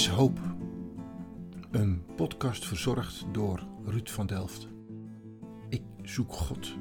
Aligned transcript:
is 0.00 0.08
hoop. 0.08 0.38
Een 1.70 2.02
podcast 2.16 2.66
verzorgd 2.66 3.24
door 3.32 3.62
Ruud 3.84 4.08
van 4.08 4.26
Delft. 4.26 4.68
Ik 5.68 5.82
zoek 6.02 6.32
God. 6.32 6.72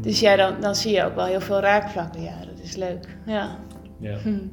Dus 0.00 0.20
ja, 0.20 0.36
dan, 0.36 0.60
dan 0.60 0.74
zie 0.74 0.94
je 0.94 1.04
ook 1.04 1.14
wel 1.14 1.24
heel 1.24 1.40
veel 1.40 1.60
raakvlakken. 1.60 2.22
Ja, 2.22 2.44
dat 2.44 2.58
is 2.62 2.76
leuk. 2.76 3.18
Ja. 3.26 3.58
Ja. 3.98 4.18
Hm. 4.18 4.46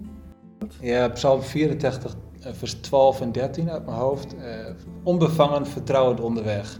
Ja, 0.81 1.09
Psalm 1.09 1.41
84, 1.41 2.15
eh, 2.41 2.53
vers 2.53 2.73
12 2.73 3.21
en 3.21 3.31
13 3.31 3.69
uit 3.69 3.85
mijn 3.85 3.97
hoofd. 3.97 4.35
Eh, 4.35 4.65
onbevangen, 5.03 5.67
vertrouwend 5.67 6.19
onderweg. 6.19 6.79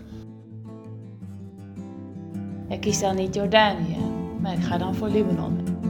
Ik 2.70 2.80
kies 2.80 3.00
dan 3.00 3.16
niet 3.16 3.36
Jordanië, 3.36 4.16
maar 4.41 4.54
ik 4.54 4.64
ga 4.64 4.77
dan 4.77 4.96
voor 4.96 5.09
Libanon. 5.09 5.86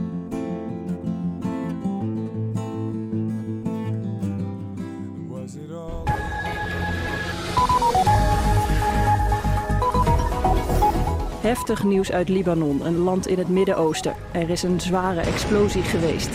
Heftig 11.40 11.84
nieuws 11.84 12.12
uit 12.12 12.28
Libanon, 12.28 12.86
een 12.86 12.96
land 12.96 13.26
in 13.26 13.38
het 13.38 13.48
Midden-Oosten. 13.48 14.14
Er 14.32 14.50
is 14.50 14.62
een 14.62 14.80
zware 14.80 15.20
explosie 15.20 15.82
geweest. 15.82 16.30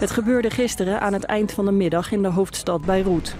Het 0.00 0.10
gebeurde 0.10 0.50
gisteren 0.50 1.00
aan 1.00 1.12
het 1.12 1.24
eind 1.24 1.52
van 1.52 1.64
de 1.64 1.72
middag 1.72 2.12
in 2.12 2.22
de 2.22 2.28
hoofdstad 2.28 2.84
Beirut. 2.84 3.36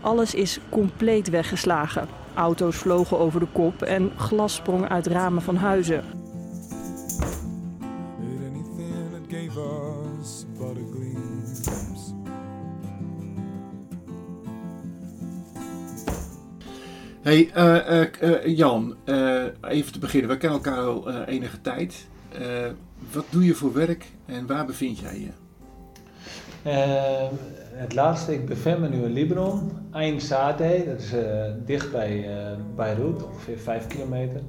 Alles 0.00 0.34
is 0.34 0.58
compleet 0.68 1.30
weggeslagen. 1.30 2.08
Auto's 2.34 2.76
vlogen 2.76 3.18
over 3.18 3.40
de 3.40 3.46
kop 3.52 3.82
en 3.82 4.12
glas 4.16 4.54
sprong 4.54 4.88
uit 4.88 5.06
ramen 5.06 5.42
van 5.42 5.56
huizen. 5.56 6.04
Hey 17.22 17.50
eh, 17.52 18.00
eh, 18.00 18.22
eh, 18.22 18.56
Jan, 18.56 18.96
eh, 19.04 19.44
even 19.60 19.92
te 19.92 19.98
beginnen. 19.98 20.30
We 20.30 20.36
kennen 20.36 20.58
elkaar 20.58 20.84
al 20.84 21.08
eh, 21.08 21.34
enige 21.34 21.60
tijd. 21.60 22.06
Eh, 22.32 22.66
wat 23.12 23.24
doe 23.30 23.44
je 23.44 23.54
voor 23.54 23.72
werk 23.72 24.06
en 24.26 24.46
waar 24.46 24.66
bevind 24.66 24.98
jij 24.98 25.20
je? 25.20 25.49
Eh, 26.64 27.28
het 27.72 27.94
laatste, 27.94 28.34
ik 28.34 28.46
bevind 28.46 28.78
me 28.78 28.88
nu 28.88 29.02
in 29.04 29.12
Libanon, 29.12 29.70
Ain 29.90 30.20
Saadeh, 30.20 30.86
dat 30.86 30.98
is 30.98 31.12
eh, 31.12 31.52
dicht 31.64 31.92
bij 31.92 32.38
eh, 32.38 32.56
Beirut, 32.76 33.24
ongeveer 33.24 33.58
5 33.58 33.86
kilometer. 33.86 34.40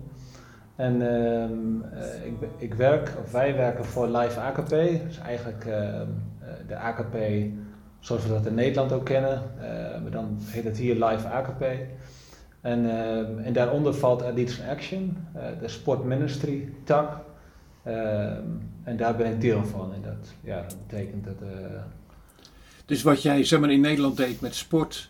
En 0.75 1.01
ehm, 1.01 1.81
eh, 1.93 2.25
ik, 2.25 2.33
ik 2.57 2.73
werk, 2.73 3.11
of 3.23 3.31
wij 3.31 3.55
werken 3.55 3.85
voor 3.85 4.07
Live 4.07 4.39
AKP, 4.39 4.69
dus 5.07 5.17
eigenlijk 5.25 5.65
ehm, 5.65 6.07
eh, 6.39 6.47
de 6.67 6.75
AKP 6.75 7.15
zoals 7.99 8.23
we 8.23 8.29
dat 8.29 8.45
in 8.45 8.53
Nederland 8.53 8.91
ook 8.91 9.05
kennen, 9.05 9.41
maar 10.01 10.11
dan 10.11 10.37
heet 10.45 10.63
het 10.63 10.77
hier 10.77 11.05
Live 11.05 11.27
AKP. 11.27 11.65
En, 12.61 12.89
ehm, 12.89 13.39
en 13.39 13.53
daaronder 13.53 13.93
valt 13.93 14.23
in 14.23 14.47
Action, 14.69 15.17
de 15.59 15.67
Sport 15.67 16.03
Ministry 16.03 16.73
tak. 16.83 17.17
En 18.83 18.97
daar 18.97 19.15
ben 19.15 19.31
ik 19.31 19.41
deel 19.41 19.65
van. 19.65 19.93
En 19.93 20.01
dat, 20.01 20.33
ja, 20.41 20.61
dat 20.61 20.77
betekent 20.87 21.23
dat. 21.23 21.35
Dus 22.91 23.03
wat 23.03 23.21
jij 23.21 23.43
zeg 23.43 23.59
maar, 23.59 23.71
in 23.71 23.81
Nederland 23.81 24.17
deed 24.17 24.41
met 24.41 24.55
sport 24.55 25.09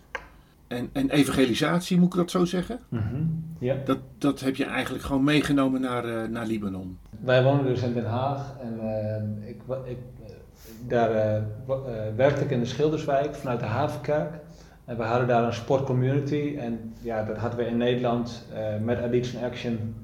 en, 0.67 0.89
en 0.93 1.09
evangelisatie, 1.09 1.97
moet 1.97 2.13
ik 2.13 2.19
dat 2.19 2.31
zo 2.31 2.45
zeggen? 2.45 2.79
Ja. 3.59 3.75
Dat, 3.85 3.97
dat 4.17 4.39
heb 4.39 4.55
je 4.55 4.65
eigenlijk 4.65 5.03
gewoon 5.03 5.23
meegenomen 5.23 5.81
naar, 5.81 6.05
eh, 6.05 6.29
naar 6.29 6.45
Libanon. 6.45 6.97
Wij 7.19 7.43
wonen 7.43 7.65
dus 7.65 7.81
in 7.81 7.93
Den 7.93 8.05
Haag 8.05 8.55
en 8.61 8.79
eh, 8.79 9.49
ik, 9.49 9.61
ik, 9.85 9.97
eh, 10.25 10.33
daar 10.87 11.43
werkte 12.15 12.43
ik 12.43 12.51
in 12.51 12.59
de 12.59 12.65
Schilderswijk 12.65 13.35
vanuit 13.35 13.59
de 13.59 13.65
Havenkerk. 13.65 14.33
En 14.85 14.97
we 14.97 15.03
hadden 15.03 15.27
daar 15.27 15.43
een 15.43 15.53
sportcommunity 15.53 16.55
en 16.59 16.93
ja, 16.99 17.23
dat 17.23 17.37
hadden 17.37 17.59
we 17.59 17.65
in 17.65 17.77
Nederland 17.77 18.47
met 18.81 19.01
Addicts 19.01 19.33
in 19.33 19.43
Action. 19.43 19.95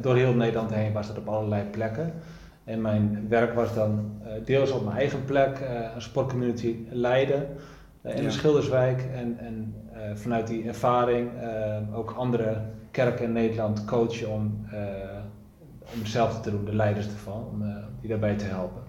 door 0.00 0.16
heel 0.16 0.34
Nederland 0.34 0.74
heen 0.74 0.92
was 0.92 1.06
dat 1.06 1.18
op 1.18 1.28
allerlei 1.28 1.64
plekken. 1.64 2.12
En 2.64 2.80
mijn 2.80 3.26
werk 3.28 3.54
was 3.54 3.74
dan 3.74 4.10
eh, 4.24 4.32
deels 4.44 4.70
op 4.70 4.84
mijn 4.84 4.96
eigen 4.96 5.24
plek 5.24 5.58
eh, 5.58 5.80
een 5.94 6.02
sportcommunity 6.02 6.76
leiden 6.90 7.48
eh, 8.02 8.10
in 8.16 8.22
Ja. 8.22 8.28
de 8.28 8.34
Schilderswijk. 8.34 9.02
En, 9.14 9.38
en 9.38 9.74
eh, 9.92 10.00
vanuit 10.16 10.46
die 10.46 10.64
ervaring 10.66 11.30
ook 11.94 12.10
andere 12.10 12.60
kerken 12.90 13.24
in 13.24 13.32
Nederland 13.32 13.84
coachen 13.84 14.30
om, 14.30 14.66
eh, 14.70 14.78
om 15.94 15.98
hetzelfde 16.00 16.40
te 16.40 16.50
doen, 16.50 16.64
de 16.64 16.74
leiders 16.74 17.06
ervan, 17.06 17.46
om 17.52 17.62
eh, 17.62 17.76
die 18.00 18.08
daarbij 18.10 18.36
te 18.36 18.44
helpen. 18.44 18.82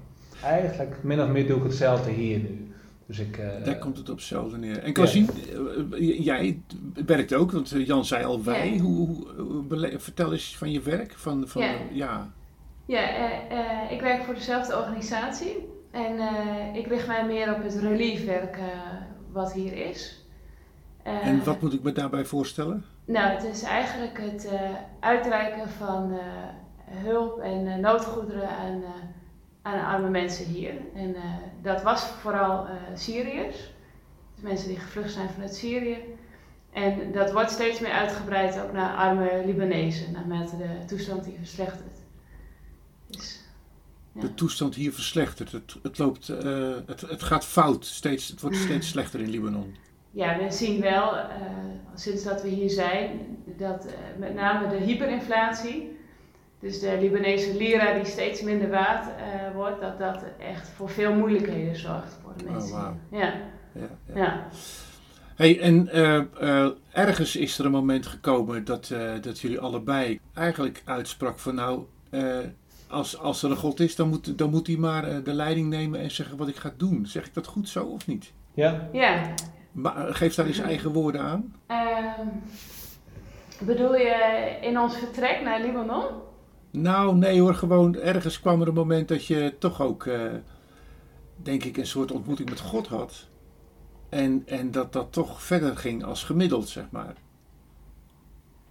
Eigenlijk 0.44 1.04
min 1.04 1.22
of 1.22 1.28
meer 1.28 1.48
doe 1.48 1.58
ik 1.58 1.64
hetzelfde 1.64 2.12
hier 2.12 2.40
nu. 2.40 2.68
Dus 3.06 3.20
ik, 3.20 3.38
eh, 3.38 3.64
Daar 3.64 3.78
komt 3.78 3.98
het 3.98 4.10
op 4.10 4.16
hetzelfde 4.16 4.58
neer. 4.58 4.80
En 4.84 4.94
Klaasien, 4.94 5.30
eh, 5.92 6.20
jij 6.26 6.60
werkt 7.06 7.34
ook, 7.34 7.52
want 7.52 7.70
Jan 7.70 8.06
zei 8.06 8.26
al 8.26 8.44
wij. 8.44 8.74
Ja. 8.74 8.80
Hoe, 8.80 9.18
hoe, 9.38 9.94
vertel 9.98 10.32
eens 10.32 10.58
van 10.58 10.72
je 10.72 10.82
werk. 10.82 11.14
Van, 11.16 11.48
van, 11.48 11.62
Ja. 11.62 11.74
ja. 11.92 12.32
Ja, 12.86 13.10
eh, 13.10 13.60
eh, 13.60 13.92
ik 13.92 14.02
werk 14.02 14.24
voor 14.24 14.34
dezelfde 14.34 14.78
organisatie. 14.78 15.68
En 15.92 16.20
eh, 16.20 16.76
ik 16.76 16.88
richt 16.88 17.08
mij 17.08 17.26
meer 17.26 17.56
op 17.56 17.64
het 17.64 17.76
reliefwerk 17.76 18.58
wat 19.32 19.54
hier 19.54 19.74
is. 19.74 20.26
En 21.04 21.44
wat 21.44 21.62
moet 21.62 21.74
ik 21.74 21.84
me 21.84 21.92
daarbij 21.92 22.26
voorstellen? 22.26 22.86
Nou, 23.06 23.30
het 23.32 23.44
is 23.44 23.64
eigenlijk 23.64 24.22
het 24.22 24.50
uitreiken 25.00 25.70
van 25.70 26.20
hulp 26.90 27.40
en 27.40 27.80
noodgoederen 27.80 28.50
aan, 28.50 28.84
aan 29.62 29.86
arme 29.86 30.10
mensen 30.10 30.46
hier. 30.46 30.74
En 30.96 31.16
dat 31.62 31.82
was 31.82 32.04
vooral 32.04 32.68
Syriërs. 32.94 33.74
Dus 34.36 34.44
mensen 34.44 34.68
die 34.68 34.80
gevlucht 34.80 35.12
zijn 35.12 35.30
vanuit 35.30 35.56
Syrië. 35.56 35.98
En 36.74 37.12
dat 37.12 37.32
wordt 37.32 37.52
steeds 37.52 37.80
meer 37.80 37.92
uitgebreid 37.92 38.62
ook 38.62 38.72
naar 38.72 38.96
arme 38.96 39.42
Libanezen, 39.46 40.12
naarmate 40.12 40.58
de 40.58 40.86
toestand 40.86 41.26
hier 41.26 41.38
verslechtert. 41.38 41.93
Ja. 44.14 44.22
De 44.22 44.34
toestand 44.34 44.76
hier 44.76 44.94
verslechtert. 44.94 45.52
Het, 45.52 45.76
het, 45.84 45.98
loopt, 45.98 46.30
eh, 46.30 46.76
het, 46.86 47.02
het 47.02 47.24
gaat 47.24 47.46
fout. 47.46 47.86
Steeds, 47.86 48.28
het 48.28 48.42
wordt 48.42 48.56
steeds 48.56 48.88
slechter 48.90 49.20
in 49.20 49.30
Libanon. 49.30 49.76
Ja, 50.12 50.38
we 50.38 50.52
zien 50.52 50.82
wel, 50.82 51.18
eh, 51.18 51.26
sinds 51.96 52.24
dat 52.24 52.42
we 52.42 52.48
hier 52.50 52.70
zijn, 52.70 53.20
dat 53.58 53.86
eh, 53.86 53.94
met 54.18 54.34
name 54.34 54.70
de 54.70 54.84
hyperinflatie, 54.86 55.98
dus 56.60 56.80
de 56.80 56.98
Libanese 57.02 57.58
lira 57.58 57.94
die 57.94 58.06
steeds 58.06 58.42
minder 58.42 58.70
waard 58.70 59.06
wordt, 59.54 59.82
dat 59.82 60.00
dat 60.00 60.24
echt 60.40 60.70
voor 60.70 60.90
veel 60.90 61.14
moeilijkheden 61.14 61.76
zorgt 61.76 62.18
voor 62.24 62.34
de 62.38 62.44
Oh, 62.44 62.52
mensen. 62.52 62.72
wauw. 62.72 62.98
hier. 63.10 63.20
Ja, 63.20 63.34
Ja, 63.74 63.88
ja. 64.06 64.16
ja. 64.16 64.48
Hey, 65.36 65.60
en 65.60 65.90
ergens 66.92 67.36
is 67.36 67.60
er 67.60 67.66
een 67.66 67.72
moment 67.72 68.06
gekomen 68.06 68.66
dat, 68.66 68.94
dat 69.22 69.40
jullie 69.40 69.60
allebei 69.60 70.20
eigenlijk 70.34 70.82
uitsprak 70.86 71.40
van 71.40 71.56
nou, 71.56 71.84
als, 72.94 73.18
als 73.18 73.44
er 73.44 73.52
een 73.52 73.58
God 73.58 73.80
is, 73.80 73.96
dan 73.96 74.10
moet, 74.10 74.38
dan 74.38 74.50
moet 74.50 74.68
hij 74.68 74.76
maar 74.76 75.04
eh, 75.04 75.24
de 75.24 75.34
leiding 75.34 75.70
nemen 75.70 76.00
en 76.00 76.12
zeggen 76.12 76.38
wat 76.38 76.48
ik 76.48 76.56
ga 76.56 76.74
doen. 76.78 77.06
Zeg 77.06 77.26
ik 77.26 77.34
dat 77.34 77.48
goed 77.48 77.70
zo 77.70 77.86
of 77.86 78.08
niet? 78.08 78.34
ja, 78.54 78.90
ja. 78.92 79.34
Maar 79.72 80.08
eh, 80.08 80.16
geef 80.16 80.36
daar 80.36 80.46
eens 80.46 80.60
eigen 80.60 80.92
woorden 80.92 81.22
aan. 81.22 81.56
Ehm, 81.68 82.28
bedoel 83.60 83.96
je 83.96 84.58
in 84.62 84.80
ons 84.80 84.98
vertrek 84.98 85.42
naar 85.44 85.62
Libanon? 85.62 86.06
Nou, 86.72 87.16
nee 87.16 87.42
hoor, 87.42 87.56
gewoon 87.56 87.96
ergens 87.96 88.40
kwam 88.40 88.62
er 88.62 88.68
een 88.68 88.74
moment 88.74 89.08
dat 89.08 89.26
je 89.26 89.56
toch 89.60 89.82
ook, 89.82 90.06
eh, 90.06 90.22
denk 91.36 91.64
ik, 91.64 91.78
een 91.78 91.88
soort 91.88 92.12
ontmoeting 92.12 92.50
met 92.50 92.60
God 92.60 92.88
had. 92.88 93.28
En, 94.10 94.44
en 94.46 94.72
dat 94.72 94.94
dat 94.94 95.12
toch 95.12 95.44
verder 95.44 95.78
ging 95.78 96.04
als 96.04 96.24
gemiddeld, 96.24 96.70
zeg 96.70 96.86
maar. 96.90 97.16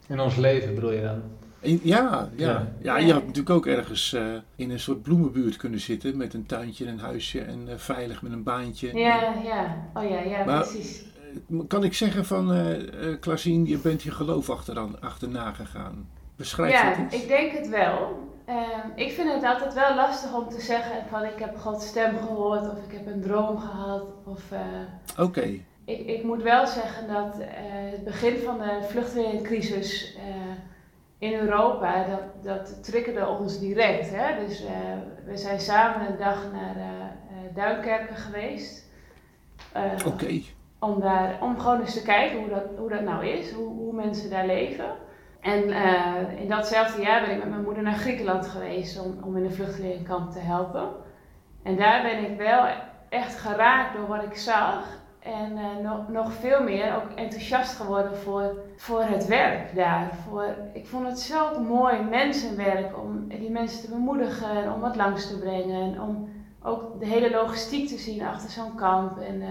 in 0.08 0.20
ons 0.20 0.36
leven 0.36 0.74
bedoel 0.74 0.92
je 0.92 1.02
dan? 1.02 1.22
Ja, 1.62 1.78
ja. 1.82 2.28
Ja. 2.36 2.72
ja, 2.78 2.96
je 2.96 3.12
had 3.12 3.22
natuurlijk 3.22 3.50
ook 3.50 3.66
ergens 3.66 4.12
eh, 4.12 4.24
in 4.56 4.70
een 4.70 4.80
soort 4.80 5.02
bloemenbuurt 5.02 5.56
kunnen 5.56 5.80
zitten 5.80 6.16
met 6.16 6.34
een 6.34 6.46
tuintje 6.46 6.84
en 6.86 6.92
een 6.92 6.98
huisje 7.00 7.40
en 7.40 7.68
eh, 7.68 7.74
veilig 7.76 8.22
met 8.22 8.32
een 8.32 8.42
baantje. 8.42 8.98
Ja, 8.98 9.34
ja. 9.44 9.76
Oh 9.94 10.08
ja, 10.10 10.20
ja, 10.20 10.44
Maar- 10.44 10.62
precies. 10.68 11.02
Eh, 11.02 11.58
Kan 11.68 11.84
ik 11.84 11.94
zeggen 11.94 12.24
van, 12.24 12.52
eh 12.52 13.10
eh, 13.10 13.20
Klaasien, 13.20 13.66
je 13.66 13.78
bent 13.78 14.02
je 14.02 14.10
geloof 14.10 14.50
achteraan, 14.50 15.00
achterna 15.00 15.52
gegaan. 15.52 16.08
Beschrijf 16.36 16.72
Ja, 16.72 16.88
dat 16.90 16.98
eens. 16.98 17.22
ik 17.22 17.28
denk 17.28 17.52
het 17.52 17.68
wel. 17.68 18.30
Ehm, 18.46 18.86
ik 18.94 19.10
vind 19.12 19.32
het 19.32 19.44
altijd 19.44 19.74
wel 19.74 19.94
lastig 19.94 20.34
om 20.34 20.48
te 20.48 20.60
zeggen 20.60 20.96
van 21.10 21.24
ik 21.24 21.38
heb 21.38 21.56
Gods 21.56 21.86
stem 21.86 22.16
gehoord 22.18 22.60
of 22.70 22.78
ik 22.88 22.92
heb 22.92 23.06
een 23.06 23.20
droom 23.20 23.58
gehad. 23.58 24.02
Of, 24.24 24.42
eh, 24.52 25.24
Oké, 25.24 25.40
ik, 25.84 26.06
ik 26.06 26.22
moet 26.24 26.42
wel 26.42 26.66
zeggen 26.66 27.08
dat 27.08 27.38
eh, 27.38 27.46
het 27.90 28.04
begin 28.04 28.36
van 28.44 28.58
de 28.58 28.86
vluchtelingencrisis 28.88 30.14
eh, 30.16 30.22
in 31.22 31.34
Europa, 31.34 32.04
dat, 32.04 32.42
dat 32.42 32.84
triggerde 32.84 33.26
ons 33.26 33.58
direct. 33.58 34.10
Hè? 34.10 34.46
Dus 34.46 34.64
eh, 34.64 34.72
we 35.24 35.36
zijn 35.36 35.60
samen 35.60 36.06
een 36.06 36.16
dag 36.16 36.52
naar 36.52 36.76
eh, 36.76 37.54
Duinkerken 37.54 38.16
geweest. 38.16 38.90
Oké. 40.06 40.40
om, 40.78 41.00
daar, 41.00 41.38
om 41.40 41.58
gewoon 41.58 41.80
eens 41.80 41.92
te 41.92 42.02
kijken 42.02 42.38
hoe 42.38 42.48
dat, 42.48 42.64
hoe 42.76 42.88
dat 42.88 43.00
nou 43.00 43.26
is, 43.26 43.52
hoe, 43.52 43.68
hoe 43.68 43.92
mensen 43.92 44.30
daar 44.30 44.46
leven. 44.46 44.84
En 45.40 45.68
uh, 45.68 46.40
in 46.40 46.48
datzelfde 46.48 47.02
jaar 47.02 47.20
ben 47.20 47.30
ik 47.30 47.38
met 47.38 47.48
mijn 47.48 47.62
moeder 47.62 47.82
naar 47.82 47.98
Griekenland 47.98 48.46
geweest 48.46 49.00
om, 49.00 49.18
om 49.24 49.36
in 49.36 49.44
een 49.44 49.54
vluchtelingenkamp 49.54 50.30
te 50.30 50.38
helpen. 50.38 50.88
En 51.62 51.76
daar 51.76 52.02
ben 52.02 52.30
ik 52.30 52.36
wel 52.36 52.64
echt 53.08 53.38
geraakt 53.38 53.96
door 53.96 54.06
wat 54.06 54.22
ik 54.22 54.36
zag. 54.36 55.00
En 55.22 55.52
uh, 55.52 55.90
nog, 55.90 56.08
nog 56.08 56.32
veel 56.32 56.62
meer 56.62 56.96
ook 56.96 57.18
enthousiast 57.18 57.76
geworden 57.76 58.16
voor, 58.16 58.54
voor 58.76 59.02
het 59.02 59.26
werk 59.26 59.74
daar. 59.74 60.10
Voor, 60.28 60.56
ik 60.72 60.86
vond 60.86 61.06
het 61.06 61.20
zo 61.20 61.60
mooi 61.60 62.02
mensenwerk 62.02 62.98
om 62.98 63.28
die 63.28 63.50
mensen 63.50 63.84
te 63.84 63.90
bemoedigen, 63.90 64.72
om 64.74 64.80
wat 64.80 64.96
langs 64.96 65.28
te 65.28 65.38
brengen. 65.38 66.00
Om 66.00 66.28
ook 66.62 67.00
de 67.00 67.06
hele 67.06 67.30
logistiek 67.30 67.88
te 67.88 67.98
zien 67.98 68.22
achter 68.22 68.50
zo'n 68.50 68.74
kamp. 68.74 69.18
En, 69.18 69.40
uh, 69.40 69.48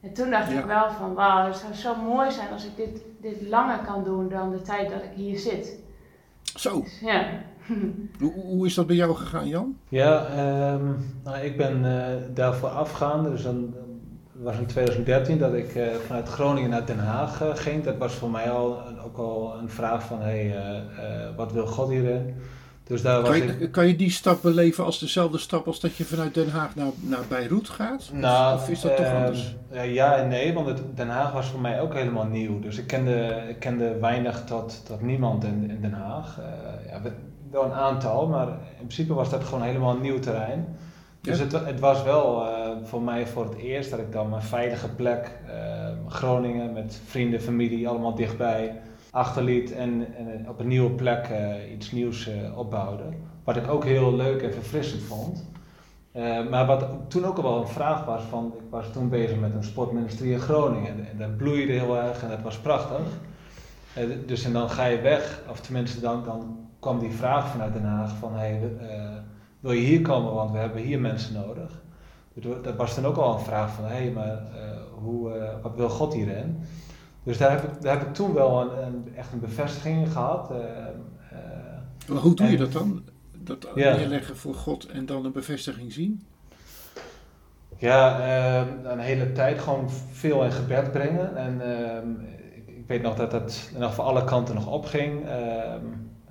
en 0.00 0.12
toen 0.12 0.30
dacht 0.30 0.50
ja. 0.52 0.58
ik 0.58 0.64
wel 0.64 0.90
van 0.90 1.14
wauw, 1.14 1.46
het 1.46 1.56
zou 1.56 1.74
zo 1.74 1.94
mooi 1.96 2.30
zijn 2.30 2.52
als 2.52 2.64
ik 2.64 2.76
dit, 2.76 3.00
dit 3.20 3.48
langer 3.48 3.78
kan 3.78 4.04
doen 4.04 4.28
dan 4.28 4.50
de 4.50 4.62
tijd 4.62 4.90
dat 4.90 5.02
ik 5.02 5.12
hier 5.14 5.38
zit. 5.38 5.78
Zo. 6.42 6.80
Dus, 6.80 7.00
ja. 7.00 7.26
hoe, 8.20 8.32
hoe 8.32 8.66
is 8.66 8.74
dat 8.74 8.86
bij 8.86 8.96
jou 8.96 9.14
gegaan, 9.14 9.48
Jan? 9.48 9.76
Ja, 9.88 10.26
um, 10.72 11.18
nou, 11.24 11.38
ik 11.38 11.56
ben 11.56 11.84
uh, 11.84 12.34
daarvoor 12.34 12.68
afgaande. 12.68 13.30
Dus 13.30 13.42
dan 13.42 13.74
was 14.42 14.56
in 14.56 14.66
2013 14.66 15.38
dat 15.38 15.54
ik 15.54 15.74
uh, 15.74 15.86
vanuit 16.06 16.28
Groningen 16.28 16.70
naar 16.70 16.86
Den 16.86 16.98
Haag 16.98 17.42
uh, 17.42 17.48
ging. 17.54 17.84
Dat 17.84 17.96
was 17.96 18.14
voor 18.14 18.30
mij 18.30 18.50
al 18.50 18.82
ook 19.04 19.16
al 19.16 19.54
een 19.58 19.70
vraag 19.70 20.04
van, 20.04 20.20
hey, 20.20 20.54
wat 21.36 21.52
wil 21.52 21.66
God 21.66 21.88
hierin? 21.88 22.34
Dus 22.84 23.02
daar 23.02 23.20
was 23.20 23.30
kan, 23.30 23.38
je, 23.38 23.56
ik... 23.58 23.72
kan 23.72 23.86
je 23.86 23.96
die 23.96 24.10
stap 24.10 24.42
beleven 24.42 24.84
als 24.84 24.98
dezelfde 24.98 25.38
stap 25.38 25.66
als 25.66 25.80
dat 25.80 25.96
je 25.96 26.04
vanuit 26.04 26.34
Den 26.34 26.50
Haag 26.50 26.74
naar, 26.74 26.90
naar 27.00 27.22
Beirut 27.28 27.68
gaat? 27.68 28.10
Nou, 28.12 28.54
of 28.54 28.68
is 28.68 28.80
dat 28.80 28.96
toch 28.96 29.06
anders? 29.06 29.56
ja 29.70 30.16
en 30.16 30.28
nee, 30.28 30.54
want 30.54 30.66
het, 30.66 30.96
Den 30.96 31.08
Haag 31.08 31.32
was 31.32 31.46
voor 31.46 31.60
mij 31.60 31.80
ook 31.80 31.94
helemaal 31.94 32.26
nieuw. 32.26 32.60
Dus 32.60 32.78
ik 32.78 32.86
kende, 32.86 33.44
ik 33.48 33.58
kende 33.58 33.98
weinig 33.98 34.44
tot, 34.44 34.82
tot 34.86 35.00
niemand 35.00 35.44
in, 35.44 35.70
in 35.70 35.80
Den 35.80 35.92
Haag. 35.92 36.40
Ja, 36.86 37.00
wel 37.50 37.64
een 37.64 37.72
aantal, 37.72 38.28
maar 38.28 38.48
in 38.48 38.86
principe 38.86 39.14
was 39.14 39.30
dat 39.30 39.44
gewoon 39.44 39.62
helemaal 39.62 39.94
een 39.94 40.00
nieuw 40.00 40.18
terrein. 40.18 40.76
Dus 41.24 41.38
het, 41.38 41.52
het, 41.52 41.80
was 41.80 42.02
wel 42.02 42.46
uh, 42.46 42.68
voor 42.82 43.02
mij 43.02 43.26
voor 43.26 43.44
het 43.44 43.54
eerst 43.54 43.90
dat 43.90 43.98
ik 43.98 44.12
dan 44.12 44.28
mijn 44.28 44.42
veilige 44.42 44.88
plek, 44.88 45.30
uh, 45.46 45.52
Groningen, 46.08 46.72
met 46.72 47.00
vrienden, 47.06 47.40
familie, 47.40 47.88
allemaal 47.88 48.14
dichtbij, 48.14 48.80
achterliet 49.10 49.72
en, 49.72 50.06
en 50.16 50.48
op 50.48 50.60
een 50.60 50.68
nieuwe 50.68 50.90
plek 50.90 51.28
uh, 51.28 51.72
iets 51.72 51.92
nieuws 51.92 52.30
opbouwde. 52.56 53.02
Wat 53.44 53.56
ik 53.56 53.68
ook 53.68 53.84
heel 53.84 54.16
leuk 54.16 54.42
en 54.42 54.52
verfrissend 54.52 55.02
vond. 55.02 55.50
maar 56.50 56.66
wat 56.66 56.86
toen 57.08 57.24
ook 57.24 57.36
al 57.36 57.42
wel 57.42 57.60
een 57.60 57.68
vraag 57.68 58.04
was, 58.04 58.22
van, 58.22 58.52
ik 58.56 58.70
was 58.70 58.92
toen 58.92 59.08
bezig 59.08 59.38
met 59.38 59.54
een 59.54 59.64
sportministerie 59.64 60.32
in 60.32 60.40
Groningen 60.40 60.92
en, 60.92 61.06
en 61.10 61.18
dat 61.18 61.36
bloeide 61.36 61.72
heel 61.72 61.96
erg 61.96 62.22
en 62.22 62.28
dat 62.28 62.42
was 62.42 62.58
prachtig. 62.58 63.06
dus 64.26 64.44
en 64.44 64.52
dan 64.52 64.70
ga 64.70 64.84
je 64.84 65.00
weg, 65.00 65.42
of 65.50 65.60
tenminste 65.60 66.00
dan, 66.00 66.24
dan 66.24 66.68
kwam 66.80 66.98
die 66.98 67.12
vraag 67.12 67.48
vanuit 67.48 67.72
Den 67.72 67.84
Haag 67.84 68.16
van 68.16 68.34
hey, 68.34 68.60
wil 69.64 69.72
je 69.72 69.80
hier 69.80 70.00
komen, 70.00 70.32
want 70.32 70.50
we 70.50 70.58
hebben 70.58 70.82
hier 70.82 71.00
mensen 71.00 71.34
nodig. 71.34 71.82
Dus 72.34 72.44
dat 72.62 72.76
was 72.76 72.94
dan 72.94 73.06
ook 73.06 73.16
al 73.16 73.34
een 73.34 73.44
vraag 73.44 73.74
van, 73.74 73.84
hé, 73.84 73.94
hey, 73.94 74.10
maar 74.10 74.42
uh, 74.54 74.70
hoe, 75.02 75.36
uh, 75.36 75.62
wat 75.62 75.76
wil 75.76 75.88
God 75.88 76.14
hierin? 76.14 76.58
Dus 77.22 77.38
daar 77.38 77.50
heb 77.50 77.62
ik, 77.62 77.82
daar 77.82 77.98
heb 77.98 78.08
ik 78.08 78.14
toen 78.14 78.34
wel 78.34 78.60
een, 78.60 78.86
een 78.86 79.14
echt 79.16 79.32
een 79.32 79.40
bevestiging 79.40 80.12
gehad. 80.12 80.50
Uh, 80.50 80.58
maar 82.08 82.22
hoe 82.22 82.34
doe 82.34 82.46
en, 82.46 82.52
je 82.52 82.58
dat 82.58 82.72
dan? 82.72 83.02
Dat 83.38 83.74
neerleggen 83.74 84.36
voor 84.36 84.54
God 84.54 84.86
en 84.86 85.06
dan 85.06 85.24
een 85.24 85.32
bevestiging 85.32 85.92
zien? 85.92 86.22
Ja, 87.78 88.20
een 88.84 88.98
hele 88.98 89.32
tijd 89.32 89.60
gewoon 89.60 89.90
veel 90.12 90.44
in 90.44 90.52
gebed 90.52 90.92
brengen. 90.92 91.36
En 91.36 91.60
ik, 92.54 92.66
ik, 92.66 92.84
weet 92.86 93.02
nog 93.02 93.14
dat 93.14 93.30
dat 93.30 93.70
nog 93.78 93.94
voor 93.94 94.04
alle 94.04 94.24
kanten 94.24 94.54
nog 94.54 94.66
opging. 94.66 95.24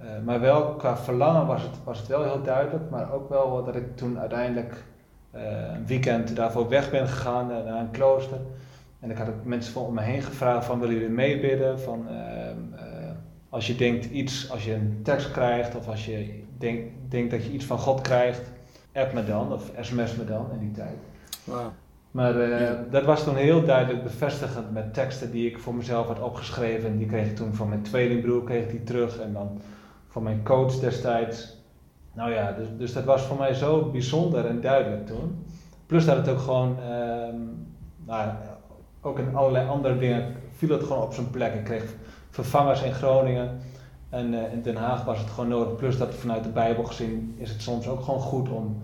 Uh, 0.03 0.09
maar 0.25 0.39
wel 0.39 0.75
qua 0.75 0.97
verlangen 0.97 1.45
was 1.45 1.61
het, 1.61 1.71
was 1.83 1.97
het 1.97 2.07
wel 2.07 2.23
heel 2.23 2.41
duidelijk, 2.41 2.89
maar 2.89 3.13
ook 3.13 3.29
wel 3.29 3.63
dat 3.63 3.75
ik 3.75 3.97
toen 3.97 4.19
uiteindelijk 4.19 4.83
uh, 5.35 5.41
een 5.75 5.85
weekend 5.85 6.35
daarvoor 6.35 6.69
weg 6.69 6.91
ben 6.91 7.07
gegaan 7.07 7.51
uh, 7.51 7.63
naar 7.63 7.79
een 7.79 7.91
klooster. 7.91 8.37
En 8.99 9.11
ik 9.11 9.17
had 9.17 9.27
ook 9.27 9.43
mensen 9.43 9.81
om 9.81 9.93
me 9.93 10.01
heen 10.01 10.21
gevraagd 10.21 10.65
van 10.65 10.79
willen 10.79 10.95
jullie 10.95 11.09
meebidden? 11.09 11.79
Van, 11.79 12.07
ehm, 12.07 12.57
als 13.49 13.67
je 13.67 13.75
denkt 13.75 14.05
iets, 14.05 14.51
als 14.51 14.65
je 14.65 14.73
een 14.73 14.99
tekst 15.03 15.31
krijgt 15.31 15.75
of 15.75 15.87
als 15.87 16.05
je 16.05 16.43
denkt 16.57 16.93
denk 17.09 17.31
dat 17.31 17.45
je 17.45 17.51
iets 17.51 17.65
van 17.65 17.77
God 17.77 18.01
krijgt, 18.01 18.41
app 18.93 19.13
me 19.13 19.25
dan 19.25 19.53
of 19.53 19.71
sms 19.79 20.15
me 20.15 20.25
dan 20.25 20.45
in 20.51 20.59
die 20.59 20.71
tijd. 20.71 20.97
Wow. 21.43 21.67
Maar 22.11 22.37
ja. 22.49 22.85
dat 22.91 23.03
was 23.03 23.23
toen 23.23 23.35
heel 23.35 23.65
duidelijk 23.65 24.03
bevestigend 24.03 24.73
met 24.73 24.93
teksten 24.93 25.31
die 25.31 25.49
ik 25.49 25.59
voor 25.59 25.75
mezelf 25.75 26.07
had 26.07 26.19
opgeschreven. 26.19 26.89
En 26.89 26.97
die 26.97 27.07
kreeg 27.07 27.27
ik 27.27 27.35
toen 27.35 27.53
van 27.53 27.69
mijn 27.69 27.81
tweelingbroer 27.81 28.43
kreeg 28.43 28.63
ik 28.63 28.69
die 28.69 28.83
terug. 28.83 29.19
En 29.19 29.33
dan 29.33 29.61
van 30.13 30.23
mijn 30.23 30.43
coach 30.43 30.79
destijds. 30.79 31.57
Nou 32.13 32.31
ja, 32.31 32.51
dus, 32.51 32.67
dus 32.77 32.93
dat 32.93 33.03
was 33.03 33.21
voor 33.21 33.37
mij 33.37 33.53
zo 33.53 33.89
bijzonder 33.91 34.45
en 34.45 34.61
duidelijk 34.61 35.07
toen. 35.07 35.45
Plus 35.85 36.05
dat 36.05 36.17
het 36.17 36.29
ook 36.29 36.39
gewoon, 36.39 36.77
um, 36.79 37.67
nou, 38.05 38.29
ook 39.01 39.19
in 39.19 39.35
allerlei 39.35 39.67
andere 39.67 39.97
dingen 39.97 40.35
viel 40.55 40.69
het 40.69 40.83
gewoon 40.83 41.03
op 41.03 41.13
zijn 41.13 41.29
plek. 41.29 41.53
Ik 41.53 41.63
kreeg 41.63 41.93
vervangers 42.29 42.81
in 42.81 42.93
Groningen 42.93 43.59
en 44.09 44.33
uh, 44.33 44.53
in 44.53 44.61
Den 44.61 44.75
Haag 44.75 45.03
was 45.03 45.19
het 45.19 45.29
gewoon 45.29 45.49
nodig. 45.49 45.75
Plus 45.75 45.97
dat 45.97 46.13
vanuit 46.13 46.43
de 46.43 46.49
Bijbel 46.49 46.83
gezien 46.83 47.35
is 47.37 47.49
het 47.49 47.61
soms 47.61 47.87
ook 47.87 48.01
gewoon 48.01 48.19
goed 48.19 48.49
om, 48.49 48.81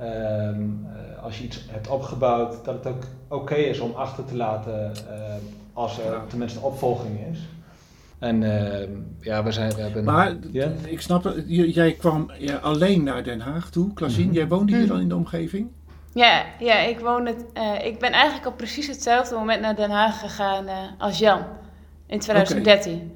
um, 0.00 0.86
uh, 0.86 1.22
als 1.22 1.38
je 1.38 1.44
iets 1.44 1.66
hebt 1.70 1.88
opgebouwd, 1.88 2.64
dat 2.64 2.74
het 2.74 2.86
ook 2.86 3.02
oké 3.28 3.42
okay 3.42 3.62
is 3.62 3.80
om 3.80 3.92
achter 3.94 4.24
te 4.24 4.36
laten 4.36 4.92
uh, 5.10 5.34
als 5.72 5.98
er 5.98 6.26
tenminste 6.26 6.60
opvolging 6.60 7.26
is. 7.30 7.48
En 8.18 8.42
uh, 8.42 8.88
ja, 9.20 9.44
we 9.44 9.52
zijn. 9.52 9.74
We 9.74 9.80
hebben, 9.80 10.04
maar 10.04 10.36
ja? 10.52 10.72
ik 10.86 11.00
snap 11.00 11.24
het, 11.24 11.44
jij 11.46 11.92
kwam 11.92 12.30
alleen 12.62 13.02
naar 13.02 13.24
Den 13.24 13.40
Haag 13.40 13.70
toe, 13.70 13.92
Klasien. 13.94 14.20
Mm 14.20 14.26
-hmm. 14.26 14.36
Jij 14.36 14.48
woonde 14.48 14.72
hier 14.72 14.80
Mhm. 14.80 14.88
dan 14.92 15.00
in 15.00 15.08
de 15.08 15.16
omgeving? 15.16 15.68
Ja, 16.14 16.44
ja 16.58 16.78
ik, 16.78 16.98
woon 16.98 17.26
het, 17.26 17.44
uh, 17.54 17.84
ik 17.84 17.98
ben 17.98 18.12
eigenlijk 18.12 18.46
op 18.46 18.56
precies 18.56 18.86
hetzelfde 18.86 19.34
moment 19.34 19.60
naar 19.60 19.76
Den 19.76 19.90
Haag 19.90 20.20
gegaan 20.20 20.64
uh, 20.64 20.74
als 20.98 21.18
Jan 21.18 21.44
in 22.06 22.18
2013. 22.18 22.94
Okay. 22.94 23.10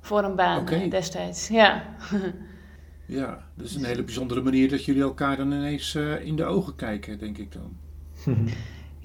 Voor 0.00 0.24
een 0.24 0.36
baan 0.36 0.60
okay. 0.60 0.88
destijds. 0.88 1.48
Ja. 1.48 1.84
ja, 3.06 3.38
dat 3.54 3.66
is 3.66 3.74
een 3.74 3.84
hele 3.84 4.02
bijzondere 4.04 4.42
manier 4.42 4.68
dat 4.68 4.84
jullie 4.84 5.02
elkaar 5.02 5.36
dan 5.36 5.52
ineens 5.52 5.94
uh, 5.94 6.24
in 6.24 6.36
de 6.36 6.44
ogen 6.44 6.76
kijken, 6.76 7.18
denk 7.18 7.38
ik 7.38 7.52
dan. 7.52 7.76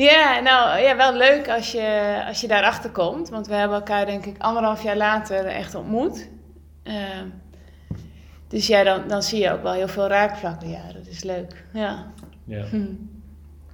Ja, 0.01 0.39
nou 0.39 0.79
ja, 0.79 0.95
wel 0.95 1.13
leuk 1.13 1.49
als 1.49 1.71
je, 1.71 2.21
als 2.27 2.41
je 2.41 2.47
daarachter 2.47 2.89
komt. 2.89 3.29
Want 3.29 3.47
we 3.47 3.53
hebben 3.53 3.77
elkaar 3.77 4.05
denk 4.05 4.25
ik 4.25 4.35
anderhalf 4.37 4.83
jaar 4.83 4.97
later 4.97 5.45
echt 5.45 5.75
ontmoet. 5.75 6.29
Uh, 6.83 6.95
dus 8.47 8.67
ja, 8.67 8.83
dan, 8.83 9.07
dan 9.07 9.23
zie 9.23 9.39
je 9.39 9.51
ook 9.51 9.63
wel 9.63 9.73
heel 9.73 9.87
veel 9.87 10.07
raakvlakken. 10.07 10.69
Ja, 10.69 10.93
dat 10.93 11.07
is 11.07 11.23
leuk. 11.23 11.65
Ja. 11.73 12.13
ja. 12.45 12.63
Hm. 12.63 12.85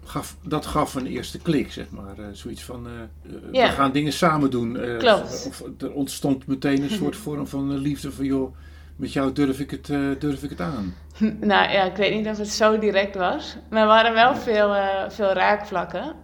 Gaf, 0.04 0.38
dat 0.44 0.66
gaf 0.66 0.96
een 0.96 1.06
eerste 1.06 1.40
klik, 1.40 1.72
zeg 1.72 1.90
maar. 1.90 2.20
Uh, 2.20 2.26
zoiets 2.32 2.64
van, 2.64 2.88
uh, 2.88 3.34
ja. 3.52 3.68
we 3.68 3.74
gaan 3.74 3.92
dingen 3.92 4.14
samen 4.14 4.50
doen. 4.50 4.98
Klopt. 4.98 5.46
Of, 5.48 5.64
er 5.80 5.94
ontstond 5.94 6.48
meteen 6.48 6.84
een 6.84 6.98
soort 7.02 7.16
vorm 7.16 7.48
van 7.48 7.78
liefde 7.78 8.12
van, 8.12 8.26
joh, 8.26 8.56
met 8.98 9.14
jou 9.14 9.32
durf 9.32 9.60
ik 9.60 9.72
het, 9.72 9.86
durf 10.20 10.44
ik 10.44 10.50
het 10.50 10.62
aan. 10.62 10.96
Nou 11.40 11.72
ja, 11.72 11.84
ik 11.84 11.96
weet 11.96 12.14
niet 12.14 12.28
of 12.28 12.38
het 12.38 12.50
zo 12.50 12.80
direct 12.80 13.16
was. 13.16 13.56
Maar 13.70 13.82
er 13.82 13.88
waren 13.88 14.14
wel 14.14 14.36
veel, 14.36 14.76
uh, 14.76 15.10
veel 15.10 15.32
raakvlakken. 15.32 16.16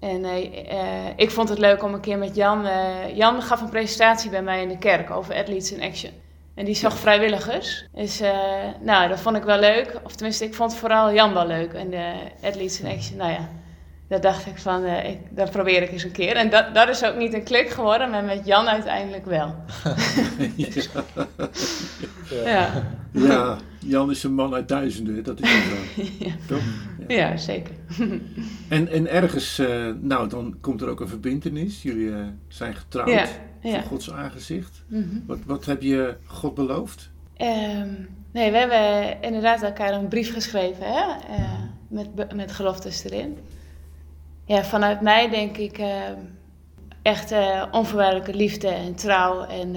En 0.00 0.24
uh, 0.24 0.72
uh, 0.72 1.08
ik 1.16 1.30
vond 1.30 1.48
het 1.48 1.58
leuk 1.58 1.82
om 1.82 1.94
een 1.94 2.00
keer 2.00 2.18
met 2.18 2.34
Jan... 2.34 2.66
Jan 3.14 3.42
gaf 3.42 3.60
een 3.60 3.68
presentatie 3.70 4.30
bij 4.30 4.42
mij 4.42 4.62
in 4.62 4.68
de 4.68 4.78
kerk 4.78 5.10
over 5.10 5.34
Athletes 5.34 5.72
in 5.72 5.82
Action. 5.82 6.12
En 6.54 6.64
die 6.64 6.74
zag 6.74 6.98
vrijwilligers. 6.98 7.86
Dus 7.92 8.20
nou, 8.80 9.08
dat 9.08 9.20
vond 9.20 9.36
ik 9.36 9.42
wel 9.42 9.58
leuk. 9.58 10.00
Of 10.04 10.14
tenminste, 10.14 10.44
ik 10.44 10.54
vond 10.54 10.74
vooral 10.74 11.12
Jan 11.12 11.34
wel 11.34 11.46
leuk. 11.46 11.72
En 11.72 11.90
de 11.90 12.12
Athletes 12.42 12.80
in 12.80 12.90
Action, 12.90 13.16
nou 13.16 13.32
ja... 13.32 13.48
Dat 14.10 14.22
dacht 14.22 14.46
ik 14.46 14.58
van, 14.58 14.84
ik, 14.84 15.18
dat 15.30 15.50
probeer 15.50 15.82
ik 15.82 15.90
eens 15.90 16.04
een 16.04 16.12
keer. 16.12 16.36
En 16.36 16.50
dat, 16.50 16.74
dat 16.74 16.88
is 16.88 17.04
ook 17.04 17.16
niet 17.16 17.34
een 17.34 17.42
klik 17.42 17.68
geworden, 17.68 18.10
maar 18.10 18.24
met 18.24 18.46
Jan 18.46 18.68
uiteindelijk 18.68 19.26
wel. 19.26 19.54
ja. 20.56 20.66
ja. 22.44 22.84
ja. 23.12 23.58
Jan 23.78 24.10
is 24.10 24.22
een 24.22 24.34
man 24.34 24.54
uit 24.54 24.68
duizenden, 24.68 25.24
dat 25.24 25.40
is 25.40 25.50
zo. 25.50 26.02
ja. 26.24 26.30
Toch? 26.46 26.62
Ja. 27.08 27.16
ja. 27.16 27.36
zeker. 27.36 27.74
en, 28.68 28.88
en 28.88 29.10
ergens, 29.10 29.58
uh, 29.58 29.94
nou, 30.00 30.28
dan 30.28 30.56
komt 30.60 30.80
er 30.80 30.88
ook 30.88 31.00
een 31.00 31.08
verbindenis. 31.08 31.82
Jullie 31.82 32.06
uh, 32.06 32.26
zijn 32.48 32.74
getrouwd 32.74 33.08
ja. 33.08 33.26
voor 33.62 33.82
Gods 33.82 34.12
aangezicht. 34.12 34.82
Mm 34.86 35.02
-hmm. 35.02 35.24
wat, 35.26 35.38
wat 35.46 35.64
heb 35.64 35.82
je 35.82 36.16
God 36.24 36.54
beloofd? 36.54 37.10
Um, 37.36 38.08
nee, 38.32 38.50
we 38.50 38.56
hebben 38.56 39.22
inderdaad 39.22 39.62
elkaar 39.62 39.92
een 39.92 40.08
brief 40.08 40.32
geschreven, 40.32 40.86
hè? 40.86 41.06
Uh, 41.30 41.52
met, 41.88 42.34
met 42.34 42.52
geloftes 42.52 43.04
erin. 43.04 43.38
Ja, 44.50 44.64
vanuit 44.64 45.00
mij 45.00 45.28
denk 45.28 45.56
ik 45.56 45.80
echt 47.02 47.34
onvoorwaardelijke 47.70 48.34
liefde 48.34 48.68
en 48.68 48.94
trouw. 48.94 49.44
En, 49.44 49.76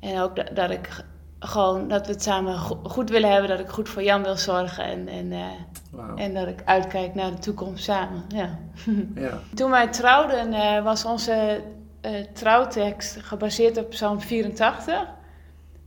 en 0.00 0.20
ook 0.20 0.36
dat, 0.36 0.56
dat 0.56 0.70
ik 0.70 1.04
gewoon 1.38 1.88
dat 1.88 2.06
we 2.06 2.12
het 2.12 2.22
samen 2.22 2.58
go- 2.58 2.80
goed 2.82 3.10
willen 3.10 3.30
hebben, 3.30 3.48
dat 3.48 3.60
ik 3.60 3.68
goed 3.68 3.88
voor 3.88 4.02
Jan 4.02 4.22
wil 4.22 4.36
zorgen 4.36 4.84
en, 4.84 5.08
en, 5.08 5.32
eh, 5.32 6.24
en 6.24 6.34
dat 6.34 6.46
ik 6.48 6.62
uitkijk 6.64 7.14
naar 7.14 7.30
de 7.30 7.38
toekomst 7.38 7.84
samen. 7.84 8.24
Ja. 8.28 8.58
Ja. 9.14 9.38
Toen 9.54 9.70
wij 9.70 9.88
trouwden 9.88 10.52
eh, 10.52 10.82
was 10.82 11.04
onze 11.04 11.60
eh, 12.00 12.12
trouwtekst 12.32 13.16
gebaseerd 13.22 13.78
op 13.78 13.90
Psalm 13.90 14.20
84. 14.20 15.06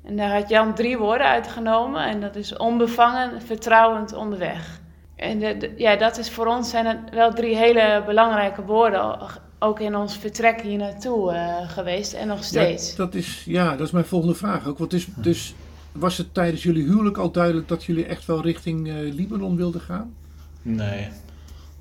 En 0.03 0.15
daar 0.15 0.33
had 0.39 0.49
Jan 0.49 0.73
drie 0.73 0.97
woorden 0.97 1.27
uitgenomen 1.27 2.05
en 2.05 2.21
dat 2.21 2.35
is 2.35 2.57
onbevangen, 2.57 3.41
vertrouwend 3.41 4.13
onderweg. 4.13 4.78
En 5.19 5.39
de- 5.39 5.57
de- 5.57 5.73
ja, 5.77 5.95
dat 5.95 6.17
is 6.17 6.29
voor 6.31 6.45
ons 6.47 6.69
zijn 6.69 6.85
het 6.85 6.97
wel 7.11 7.33
drie 7.33 7.55
hele 7.55 8.03
belangrijke 8.05 8.61
woorden, 8.61 9.17
ook 9.59 9.79
in 9.79 9.95
ons 9.95 10.17
vertrek 10.17 10.61
hier 10.61 10.77
naartoe 10.77 11.31
eh, 11.31 11.69
geweest 11.69 12.13
en 12.13 12.27
nog 12.27 12.43
steeds. 12.43 12.89
Ja, 12.91 12.97
dat 12.97 13.13
is, 13.15 13.43
ja, 13.45 13.75
dat 13.75 13.87
is 13.87 13.91
mijn 13.91 14.05
volgende 14.05 14.35
vraag 14.35 14.67
ook. 14.67 14.77
Want 14.77 14.91
dus, 14.91 15.07
dus 15.15 15.53
was 15.91 16.17
het 16.17 16.33
tijdens 16.33 16.63
jullie 16.63 16.83
huwelijk 16.83 17.17
al 17.17 17.31
duidelijk 17.31 17.67
dat 17.67 17.83
jullie 17.83 18.05
echt 18.05 18.25
wel 18.25 18.41
richting 18.41 18.87
eh, 18.87 18.93
Libanon 18.95 19.55
wilden 19.55 19.81
gaan? 19.81 20.13
Nee. 20.61 21.07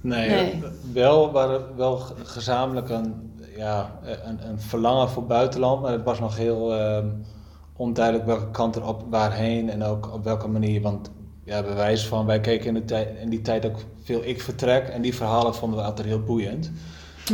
Nee, 0.01 0.29
Nee. 0.31 0.63
wel 0.93 1.33
waren 1.33 1.77
wel 1.77 1.97
ge- 1.97 2.15
gezamenlijk 2.25 2.89
een, 2.89 3.15
ja, 3.57 3.99
een, 4.25 4.49
een 4.49 4.61
verlangen 4.61 5.09
voor 5.09 5.27
buitenland, 5.27 5.83
maar 5.83 5.93
het 5.93 6.05
was 6.05 6.21
nog 6.21 6.37
heel 6.37 6.75
ehm, 6.75 7.07
onduidelijk 7.77 8.27
welke 8.27 8.51
kant 8.51 8.77
er 8.77 8.87
op 8.87 9.05
waarheen 9.11 9.71
en 9.71 9.83
ook 9.83 10.13
op 10.15 10.25
welke 10.25 10.49
manier. 10.49 10.83
Want 10.83 11.11
ja, 11.49 11.63
bewijs 11.63 12.07
van, 12.07 12.27
wij 12.27 12.41
keken 12.41 12.77
in, 12.77 12.83
de 12.87 13.07
in 13.21 13.29
die 13.29 13.41
tijd 13.43 13.67
ook 13.67 13.79
veel 14.03 14.23
ik 14.25 14.41
vertrek 14.41 14.89
en 14.89 15.03
die 15.03 15.15
verhalen 15.15 15.55
vonden 15.55 15.79
we 15.79 15.85
altijd 15.85 16.07
heel 16.07 16.23
boeiend. 16.23 16.71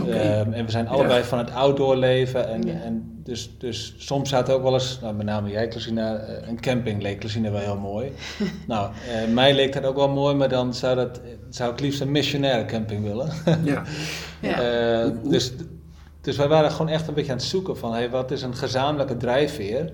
Ehm, 0.08 0.52
en 0.52 0.64
we 0.64 0.70
zijn 0.70 0.88
allebei 0.88 1.18
Ja. 1.18 1.24
van 1.24 1.38
het 1.38 1.50
outdoor 1.50 1.96
leven. 1.96 2.48
En, 2.48 2.62
Ja. 2.62 2.72
en 2.72 3.20
dus, 3.24 3.50
dus 3.58 3.94
soms 3.98 4.28
zaten 4.28 4.54
ook 4.54 4.62
wel 4.62 4.72
eens, 4.72 4.98
nou, 5.00 5.14
met 5.14 5.26
name 5.26 5.50
jij, 5.50 5.68
Clasina, 5.68 6.16
eh, 6.16 6.48
een 6.48 6.60
camping 6.60 7.02
leek 7.02 7.18
Clasina 7.20 7.50
wel 7.50 7.60
heel 7.60 7.76
mooi. 7.78 8.12
nou, 8.66 8.90
eh, 9.12 9.32
mij 9.32 9.54
leek 9.54 9.72
dat 9.72 9.84
ook 9.84 9.96
wel 9.96 10.08
mooi, 10.08 10.34
maar 10.34 10.48
dan 10.48 10.74
zou, 10.74 10.96
dat, 10.96 11.20
zou 11.48 11.72
ik 11.72 11.80
liefst 11.80 12.00
een 12.00 12.10
missionaire 12.10 12.64
camping 12.64 13.04
willen. 13.04 13.28
Ja. 13.64 13.82
Ja. 14.40 14.60
Eh, 14.60 15.10
dus, 15.28 15.52
dus 16.20 16.36
wij 16.36 16.48
waren 16.48 16.70
gewoon 16.70 16.88
echt 16.92 17.08
een 17.08 17.14
beetje 17.14 17.32
aan 17.32 17.38
het 17.38 17.46
zoeken 17.46 17.76
van, 17.76 17.92
hey, 17.92 18.10
wat 18.10 18.30
is 18.30 18.42
een 18.42 18.56
gezamenlijke 18.56 19.16
drijfveer? 19.16 19.92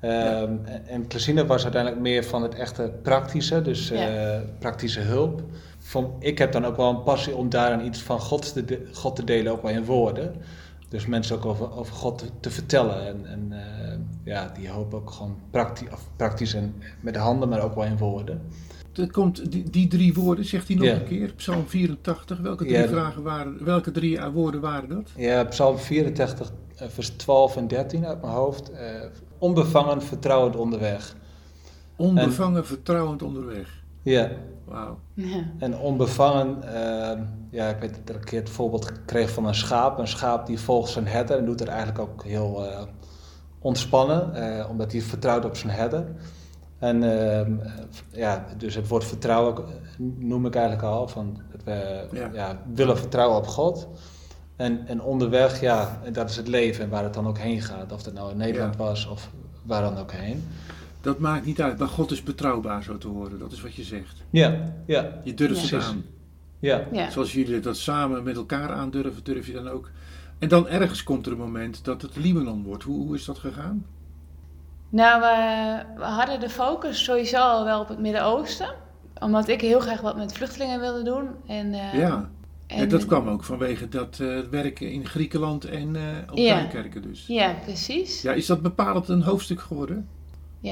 Ehm, 0.00 0.56
en- 0.64 0.86
En 0.86 1.06
Clasina 1.08 1.46
was 1.46 1.62
uiteindelijk 1.62 2.02
meer 2.02 2.24
van 2.24 2.42
het 2.42 2.54
echte 2.54 2.92
praktische, 3.02 3.62
dus 3.62 3.88
Ja. 3.88 4.08
eh, 4.34 4.40
praktische 4.58 5.00
hulp. 5.00 5.42
Van, 5.78 6.14
ik 6.18 6.38
heb 6.38 6.52
dan 6.52 6.64
ook 6.66 6.76
wel 6.76 6.88
een 6.90 7.02
passie 7.02 7.36
om 7.36 7.48
daarin 7.48 7.86
iets 7.86 8.02
van 8.02 8.20
God 8.20 8.52
te, 8.52 8.64
de- 8.64 8.86
God 8.92 9.16
te 9.16 9.24
delen, 9.24 9.52
ook 9.52 9.62
wel 9.62 9.70
in 9.70 9.84
woorden. 9.84 10.34
Dus 10.88 11.06
mensen 11.06 11.36
ook 11.36 11.44
over, 11.44 11.76
over 11.76 11.94
God 11.94 12.18
te, 12.18 12.26
te 12.40 12.50
vertellen. 12.50 13.06
En, 13.06 13.26
en 13.26 13.52
eh, 13.52 13.98
ja, 14.24 14.52
die 14.58 14.68
hoop 14.70 14.94
ook 14.94 15.10
gewoon 15.10 15.36
praktisch, 15.50 15.88
of 15.92 16.08
praktisch 16.16 16.54
en 16.54 16.74
met 17.00 17.14
de 17.14 17.20
handen, 17.20 17.48
maar 17.48 17.60
ook 17.62 17.74
wel 17.74 17.84
in 17.84 17.96
woorden. 17.98 18.40
Er 18.94 19.10
komt 19.10 19.50
die, 19.52 19.70
die 19.70 19.88
drie 19.88 20.14
woorden, 20.14 20.44
zegt 20.44 20.68
hij 20.68 20.76
nog 20.76 20.86
Ja. 20.86 20.94
een 20.94 21.04
keer. 21.04 21.32
Psalm 21.34 21.66
84. 21.68 22.38
Welke 22.38 22.64
drie, 22.64 22.76
Ja. 22.78 22.88
vragen 22.88 23.22
waren, 23.22 23.64
welke 23.64 23.90
drie 23.90 24.18
eh, 24.18 24.28
woorden 24.32 24.60
waren 24.60 24.88
dat? 24.88 25.10
Ja, 25.16 25.44
Psalm 25.44 25.78
84, 25.78 26.52
eh, 26.76 26.88
vers 26.88 27.08
12 27.08 27.56
en 27.56 27.68
13 27.68 28.06
uit 28.06 28.20
mijn 28.20 28.32
hoofd. 28.32 28.70
Eh, 28.70 28.86
onbevangen, 29.38 30.02
vertrouwend 30.02 30.56
onderweg. 30.56 31.16
Onbevangen, 31.96 32.66
vertrouwend 32.66 33.22
onderweg. 33.22 33.82
Ja, 34.02 34.30
Wauw. 34.64 34.98
Ja. 35.14 35.42
en 35.58 35.78
onbevangen, 35.78 36.62
ehm, 36.74 37.22
ja, 37.50 37.68
ik 37.68 37.80
weet 37.80 38.00
dat 38.04 38.16
ik 38.16 38.22
een 38.22 38.28
keer 38.28 38.40
het 38.40 38.50
voorbeeld 38.50 38.92
kreeg 39.04 39.30
van 39.30 39.46
een 39.46 39.54
schaap. 39.54 39.98
Een 39.98 40.08
schaap 40.08 40.46
die 40.46 40.60
volgt 40.60 40.90
zijn 40.90 41.06
herder 41.06 41.38
en 41.38 41.44
doet 41.44 41.60
het 41.60 41.68
eigenlijk 41.68 41.98
ook 41.98 42.24
heel 42.24 42.66
eh, 42.66 42.82
ontspannen, 43.58 44.34
eh, 44.34 44.70
omdat 44.70 44.92
hij 44.92 45.00
vertrouwt 45.00 45.44
op 45.44 45.56
zijn 45.56 45.72
herder. 45.72 46.04
En 46.78 47.02
ehm, 47.02 47.58
eh, 47.60 47.72
ja, 48.10 48.44
dus 48.56 48.74
het 48.74 48.88
woord 48.88 49.04
vertrouwen 49.04 49.56
eh, 49.56 49.62
noem 50.18 50.46
ik 50.46 50.54
eigenlijk 50.54 50.84
al, 50.86 51.08
van 51.08 51.40
dat 51.50 51.62
we 51.64 52.06
Ja. 52.12 52.30
ja. 52.32 52.58
willen 52.74 52.98
vertrouwen 52.98 53.36
op 53.38 53.46
God. 53.46 53.88
En, 54.56 54.86
en 54.86 55.02
onderweg, 55.02 55.60
ja, 55.60 56.00
dat 56.12 56.30
is 56.30 56.36
het 56.36 56.48
leven 56.48 56.84
en 56.84 56.90
waar 56.90 57.04
het 57.04 57.14
dan 57.14 57.26
ook 57.26 57.38
heen 57.38 57.60
gaat. 57.62 57.92
Of 57.92 58.02
dat 58.02 58.14
nou 58.14 58.30
in 58.30 58.36
Nederland 58.36 58.74
Ja. 58.74 58.84
was 58.84 59.06
of 59.06 59.30
waar 59.62 59.82
dan 59.82 59.98
ook 59.98 60.12
heen. 60.12 60.44
Dat 61.00 61.18
maakt 61.18 61.46
niet 61.46 61.60
uit, 61.62 61.78
maar 61.78 61.88
God 61.88 62.10
is 62.10 62.22
betrouwbaar 62.22 62.82
zo 62.82 62.98
te 62.98 63.08
horen. 63.08 63.38
Dat 63.38 63.52
is 63.52 63.60
wat 63.62 63.74
je 63.74 63.82
zegt. 63.82 64.22
Ja, 64.30 64.56
ja, 64.86 65.20
Je 65.24 65.34
durft 65.34 65.68
Ja. 65.68 65.76
het 65.76 65.86
aan. 65.86 66.04
ja. 66.58 66.84
Ja. 66.92 67.10
Zoals 67.10 67.32
jullie 67.32 67.60
dat 67.60 67.76
samen 67.76 68.22
met 68.22 68.36
elkaar 68.36 68.70
aandurven, 68.72 69.24
durf 69.24 69.46
je 69.46 69.52
dan 69.52 69.68
ook. 69.68 69.90
En 70.38 70.48
dan 70.48 70.68
ergens 70.68 71.02
komt 71.02 71.26
er 71.26 71.32
een 71.32 71.38
moment 71.38 71.84
dat 71.84 72.02
het 72.02 72.16
Libanon 72.16 72.62
wordt. 72.64 72.82
Hoe, 72.82 73.06
hoe 73.06 73.14
is 73.14 73.24
dat 73.24 73.38
gegaan? 73.38 73.86
Nou, 74.88 75.20
we, 75.20 75.82
we 75.96 76.04
hadden 76.04 76.40
de 76.40 76.50
focus 76.50 77.04
sowieso 77.04 77.36
al 77.38 77.64
wel 77.64 77.80
op 77.80 77.88
het 77.88 77.98
Midden-Oosten. 77.98 78.74
Omdat 79.20 79.48
ik 79.48 79.60
heel 79.60 79.80
graag 79.80 80.00
wat 80.00 80.16
met 80.16 80.32
vluchtelingen 80.32 80.80
wilde 80.80 81.02
doen. 81.02 81.28
En, 81.46 81.72
eh, 81.74 81.94
ja. 81.94 82.30
En- 82.66 82.88
dat 82.88 83.06
kwam 83.06 83.28
ook 83.28 83.44
vanwege 83.44 83.88
dat 83.88 84.18
eh, 84.20 84.38
werken 84.50 84.90
in 84.92 85.06
Griekenland 85.06 85.64
en 85.64 85.96
eh 85.96 86.02
op 86.30 86.38
Ja. 86.38 86.66
dus. 87.00 87.24
Ja, 87.26 87.54
precies. 87.64 88.22
Ja. 88.22 88.30
Ja, 88.30 88.36
is 88.36 88.46
dat 88.46 88.62
bepalend 88.62 89.08
een 89.08 89.22
hoofdstuk 89.22 89.60
geworden? 89.60 90.08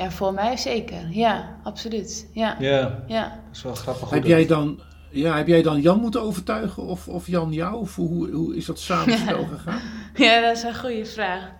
voor 0.08 0.34
mij 0.34 0.56
zeker. 0.56 1.08
Ja, 1.10 1.56
absoluut. 1.62 2.28
Ja, 2.32 2.56
Ja, 2.60 3.04
ja. 3.06 3.22
dat 3.28 3.56
is 3.56 3.62
wel 3.62 3.74
grappig. 3.74 4.10
Heb 4.10 4.24
jij, 4.24 4.46
dan, 4.46 4.80
ja, 5.10 5.36
heb 5.36 5.46
jij 5.46 5.62
dan 5.62 5.80
Jan 5.80 6.00
moeten 6.00 6.22
overtuigen 6.22 6.82
of, 6.82 7.08
of 7.08 7.26
Jan 7.26 7.52
jou? 7.52 7.74
Of 7.74 7.94
hoe, 7.96 8.30
hoe 8.30 8.56
is 8.56 8.64
dat 8.64 8.78
samenspel 8.78 9.44
gegaan? 9.56 9.80
ja 10.14 10.40
dat 10.40 10.56
is 10.56 10.62
een 10.62 10.76
goede 10.78 11.04
vraag. 11.04 11.50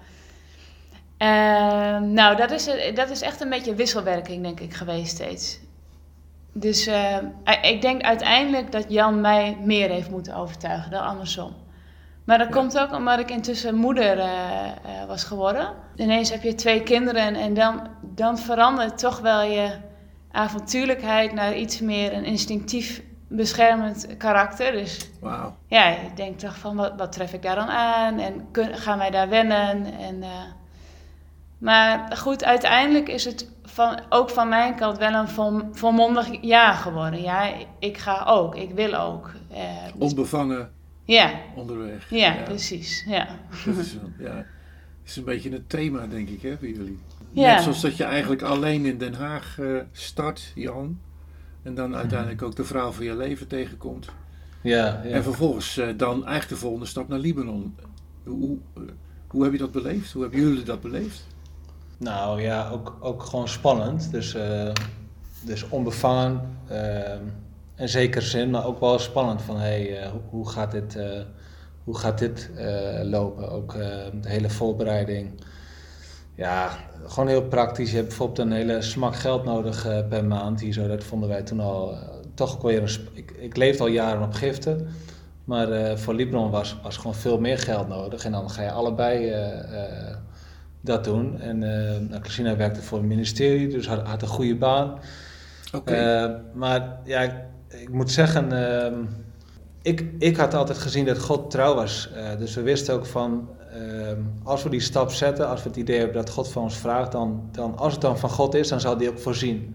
Ehm, 1.17 2.13
nou, 2.13 2.37
dat 2.37 2.51
is, 2.51 2.69
dat 2.95 3.11
is 3.11 3.21
echt 3.21 3.41
een 3.41 3.49
beetje 3.49 3.75
wisselwerking, 3.75 4.43
denk 4.43 4.61
ik, 4.61 4.75
geweest 4.75 5.11
steeds. 5.11 5.59
Dus 6.57 6.87
eh, 6.87 7.17
ik 7.63 7.81
denk 7.83 8.03
uiteindelijk 8.03 8.73
dat 8.73 8.85
Jan 8.89 9.21
mij 9.21 9.57
meer 9.61 9.89
heeft 9.89 10.11
moeten 10.11 10.35
overtuigen 10.37 10.91
dan 10.91 11.03
andersom. 11.05 11.53
Maar 12.25 12.39
dat 12.39 12.49
Ja. 12.49 12.55
komt 12.55 12.79
ook 12.79 12.93
omdat 12.93 13.19
ik 13.19 13.31
intussen 13.31 13.75
moeder 13.75 14.19
eh, 14.19 14.65
eh, 14.67 15.07
was 15.07 15.25
geworden. 15.25 15.69
Ineens 15.97 16.31
heb 16.31 16.43
je 16.43 16.55
twee 16.55 16.83
kinderen 16.83 17.35
en 17.35 17.55
dan, 17.55 17.89
dan 18.03 18.39
verandert 18.39 18.99
toch 18.99 19.21
wel 19.21 19.43
je 19.43 19.71
avontuurlijkheid 20.33 21.33
naar 21.33 21.57
iets 21.57 21.81
meer 21.81 22.13
een 22.13 22.25
instinctief 22.25 23.03
beschermend 23.29 24.17
karakter. 24.17 24.73
Dus 24.73 25.11
ja, 25.67 25.89
je 25.89 26.11
denkt 26.15 26.39
toch 26.41 26.59
van 26.59 26.77
wat, 26.77 26.93
wat 26.97 27.13
tref 27.13 27.33
ik 27.33 27.43
daar 27.43 27.55
dan 27.55 27.69
aan 27.69 28.19
en 28.19 28.49
kun, 28.51 28.75
gaan 28.77 28.99
wij 28.99 29.11
daar 29.11 29.29
wennen? 29.29 29.85
En, 29.99 30.23
maar 31.65 32.17
goed, 32.17 32.45
uiteindelijk 32.45 33.09
is 33.09 33.25
het 33.25 33.51
van, 33.63 34.01
ook 34.09 34.31
van 34.31 34.49
mijn 34.49 34.75
kant 34.75 34.99
wel 34.99 35.15
een 35.15 35.29
vol, 35.29 35.61
volmondig 35.73 36.29
ja 36.41 36.75
geworden. 36.75 37.23
Ja, 37.23 37.55
ik 37.79 37.99
ga 37.99 38.25
ook, 38.27 38.57
ik 38.57 38.71
wil 38.71 38.95
ook. 38.95 39.31
Eh, 39.51 39.61
Onbevangen 39.99 40.71
ja, 41.05 41.31
onderweg. 41.55 42.11
ja, 42.11 42.37
precies. 42.45 43.05
Ja. 43.09 43.29
Dat 43.65 43.77
is, 43.77 43.97
ja, 44.19 44.45
is 45.05 45.17
een 45.17 45.25
beetje 45.25 45.51
het 45.51 45.69
thema, 45.69 46.07
denk 46.07 46.29
ik, 46.29 46.43
hè, 46.43 46.57
voor 46.59 46.69
jullie. 46.69 46.99
Ja. 47.31 47.55
Net 47.55 47.63
zoals 47.63 47.81
dat 47.81 47.97
je 47.97 48.05
eigenlijk 48.05 48.43
alleen 48.43 48.87
in 48.87 48.99
Den 48.99 49.15
Haag 49.15 49.59
eh, 49.59 49.67
start, 49.93 50.53
Jan. 50.55 51.01
En 51.63 51.75
dan 51.75 51.97
uiteindelijk 51.97 52.43
ook 52.43 52.57
de 52.57 52.65
vrouw 52.65 52.91
van 52.91 53.05
je 53.05 53.17
leven 53.17 53.49
tegenkomt. 53.49 54.09
Ja, 54.61 55.01
ja. 55.05 55.11
En 55.11 55.23
vervolgens 55.23 55.77
eh, 55.77 55.89
dan 55.97 56.15
eigenlijk 56.15 56.49
de 56.49 56.57
volgende 56.57 56.87
stap 56.87 57.09
naar 57.09 57.19
Libanon. 57.19 57.77
Hoe, 58.25 58.59
hoe, 58.75 58.85
hoe 59.27 59.43
heb 59.43 59.53
je 59.53 59.59
dat 59.59 59.73
beleefd? 59.73 60.13
Hoe 60.13 60.23
hebben 60.23 60.41
jullie 60.41 60.63
dat 60.63 60.81
beleefd? 60.81 61.33
Nou 61.99 62.43
ja, 62.43 62.69
ook, 62.69 62.97
ook 63.01 63.23
gewoon 63.23 63.49
spannend. 63.49 64.11
Dus, 64.11 64.35
eh, 64.35 64.71
dus 65.41 65.69
onbevangen. 65.69 66.41
eh, 66.69 67.13
in 67.77 67.89
zekere 67.89 68.25
zin, 68.25 68.51
maar 68.51 68.67
ook 68.67 68.81
wel 68.81 68.99
spannend 68.99 69.43
van 69.43 69.57
hey, 69.59 70.03
eh, 70.03 70.11
hoe, 70.31 70.49
gaat 70.49 70.71
dit, 70.71 70.99
hoe 71.85 71.99
gaat 71.99 72.19
dit 72.19 72.51
lopen? 73.03 73.51
Ook 73.51 73.73
de 74.21 74.29
hele 74.29 74.51
voorbereiding. 74.51 75.41
Ja, 76.35 76.71
gewoon 77.07 77.29
heel 77.29 77.43
praktisch. 77.49 77.91
Je 77.91 77.97
hebt 77.97 78.09
bijvoorbeeld 78.09 78.39
een 78.39 78.53
hele 78.53 78.83
smak 78.83 79.17
geld 79.17 79.45
nodig 79.45 79.87
per 80.09 80.25
maand. 80.25 80.61
Hier 80.61 80.73
zo, 80.73 80.87
dat 80.89 81.05
vonden 81.05 81.29
wij 81.29 81.43
toen 81.43 81.61
al 81.61 81.99
toch 82.35 82.63
weer 82.63 82.83
een. 82.83 83.09
Ik, 83.13 83.31
ik 83.31 83.57
leefde 83.57 83.83
al 83.83 83.89
jaren 83.89 84.23
op 84.23 84.33
giften. 84.33 84.89
Maar 85.45 85.99
voor 85.99 86.15
Libanon 86.15 86.51
was, 86.51 86.77
was 86.83 86.97
gewoon 86.97 87.15
veel 87.15 87.41
meer 87.41 87.59
geld 87.59 87.89
nodig. 87.89 88.25
En 88.25 88.33
dan 88.33 88.51
ga 88.51 88.63
je 88.63 88.71
allebei 88.71 89.35
dat 90.85 91.05
doen. 91.05 91.41
En 91.41 91.63
eh 91.63 92.01
nou, 92.09 92.23
Christina 92.23 92.57
werkte 92.57 92.83
voor 92.83 92.99
het 92.99 93.07
ministerie, 93.07 93.69
dus 93.69 93.87
had, 93.87 94.07
had 94.07 94.23
een 94.23 94.29
goede 94.29 94.57
baan. 94.57 94.99
Oké. 95.75 95.93
Eh, 95.95 96.31
maar 96.55 96.99
ja, 97.05 97.21
ik, 97.21 97.33
ik 97.69 97.89
moet 97.93 98.11
zeggen, 98.11 98.53
ehm, 98.53 98.95
ik, 99.83 100.05
ik 100.19 100.37
had 100.37 100.55
altijd 100.55 100.79
gezien 100.79 101.05
dat 101.05 101.19
God 101.19 101.51
trouw 101.51 101.75
was. 101.75 102.11
Eh, 102.15 102.39
dus 102.39 102.55
we 102.55 102.63
wisten 102.63 102.95
ook 102.95 103.07
van, 103.07 103.49
ehm, 103.73 104.21
als 104.43 104.63
we 104.63 104.69
die 104.71 104.81
stap 104.81 105.11
zetten, 105.11 105.49
als 105.49 105.63
we 105.63 105.69
het 105.69 105.79
idee 105.79 105.99
hebben 105.99 106.17
dat 106.17 106.31
God 106.31 106.49
van 106.49 106.63
ons 106.63 106.77
vraagt, 106.77 107.13
dan, 107.13 107.49
dan 107.53 107.77
als 107.79 107.93
het 107.93 108.03
dan 108.03 108.19
van 108.19 108.31
God 108.31 108.55
is, 108.55 108.69
dan 108.69 108.81
zal 108.81 108.97
die 108.97 109.09
ook 109.09 109.19
voorzien. 109.19 109.75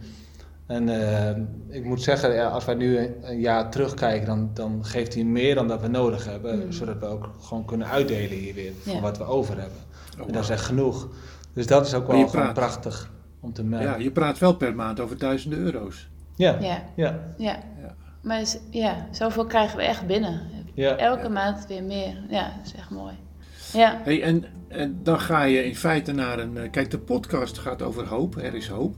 En 0.65 0.89
ehm, 0.89 1.41
ik 1.69 1.83
moet 1.83 2.03
zeggen, 2.03 2.33
ja, 2.33 2.47
als 2.47 2.65
wij 2.65 2.75
nu 2.75 2.97
een, 2.97 3.15
een 3.21 3.39
jaar 3.39 3.71
terugkijken, 3.71 4.27
dan, 4.27 4.49
dan 4.53 4.85
geeft 4.85 5.13
hij 5.13 5.23
meer 5.23 5.55
dan 5.55 5.67
dat 5.67 5.81
we 5.81 5.87
nodig 5.87 6.25
hebben. 6.25 6.55
Mm. 6.65 6.71
Zodat 6.71 6.99
we 6.99 7.05
ook 7.05 7.29
gewoon 7.41 7.65
kunnen 7.65 7.87
uitdelen 7.87 8.37
hier 8.37 8.53
weer 8.53 8.71
van 8.83 8.93
Ja. 8.93 9.01
wat 9.01 9.17
we 9.17 9.23
over 9.23 9.59
hebben. 9.59 9.79
Oh, 10.19 10.27
en 10.27 10.33
dat 10.33 10.43
is 10.43 10.49
echt 10.49 10.65
genoeg. 10.65 11.07
Dus 11.53 11.67
dat 11.67 11.85
is 11.87 11.93
ook 11.93 12.07
wel 12.07 12.25
praat- 12.25 12.53
prachtig. 12.53 13.11
om 13.41 13.53
te 13.53 13.63
melden. 13.63 13.87
Ja, 13.89 13.95
je 13.95 14.11
praat 14.11 14.37
wel 14.39 14.55
per 14.55 14.75
maand 14.75 14.99
over 14.99 15.17
duizenden 15.17 15.59
euro's. 15.59 16.09
Ja, 16.35 16.57
Ja, 16.59 16.83
ja, 16.95 17.19
ja. 17.37 17.59
Maar 18.23 18.41
is- 18.41 18.59
ja, 18.69 19.07
zoveel 19.11 19.45
krijgen 19.45 19.77
we 19.77 19.83
echt 19.83 20.07
binnen. 20.07 20.41
ja. 20.73 20.95
Elke 20.95 21.23
Ja. 21.23 21.29
maand 21.29 21.67
weer 21.67 21.83
meer. 21.83 22.23
Ja, 22.29 22.43
dat 22.57 22.65
is 22.65 22.73
echt 22.73 22.89
mooi. 22.89 23.13
Ja, 23.73 23.99
Hey, 24.03 24.23
en, 24.23 24.43
en 24.67 24.99
dan 25.03 25.19
ga 25.19 25.43
je 25.43 25.65
in 25.65 25.75
feite 25.75 26.11
naar 26.11 26.39
een... 26.39 26.57
eh, 26.57 26.71
Kijk, 26.71 26.91
de 26.91 26.99
podcast 26.99 27.57
gaat 27.57 27.81
over 27.81 28.07
hoop. 28.07 28.35
Er 28.37 28.53
is 28.55 28.67
hoop. 28.67 28.95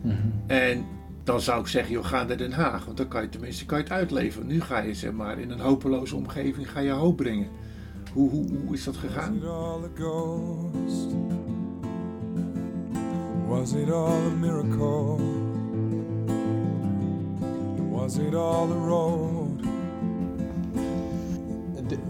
Mhm. 0.00 0.14
En 0.46 0.84
dan 1.24 1.40
zou 1.40 1.60
ik 1.60 1.66
zeggen, 1.66 1.92
joh, 1.92 2.04
ga 2.04 2.22
naar 2.24 2.36
Den 2.36 2.52
Haag. 2.52 2.84
Want 2.84 2.96
dan 2.96 3.08
kan 3.08 3.22
je 3.22 3.28
tenminste 3.28 3.66
kan 3.66 3.78
je 3.78 3.84
het 3.84 3.92
uitleveren. 3.92 4.46
Nu 4.46 4.60
ga 4.60 4.78
je 4.78 4.94
zeg 4.94 5.12
maar 5.12 5.38
in 5.38 5.50
een 5.50 5.60
hopeloze 5.60 6.16
omgeving 6.16 6.70
ga 6.70 6.80
je 6.80 6.90
hoop 6.90 7.16
brengen. 7.16 7.48
Hoe, 8.16 8.30
hoe, 8.30 8.44
hoe 8.64 8.74
is 8.74 8.84
dat 8.84 8.94
Was 8.94 9.04
gegaan? 9.04 9.36
it 9.36 9.44
all 9.44 9.84
a 9.84 9.88
ghost? 9.94 11.06
Was 13.48 13.72
it 13.72 13.90
all 13.90 14.26
a 14.26 14.36
miracle? 14.40 15.16
Was 17.90 18.16
it 18.16 18.34
all 18.34 18.70
a 18.70 18.86
road? 18.86 19.60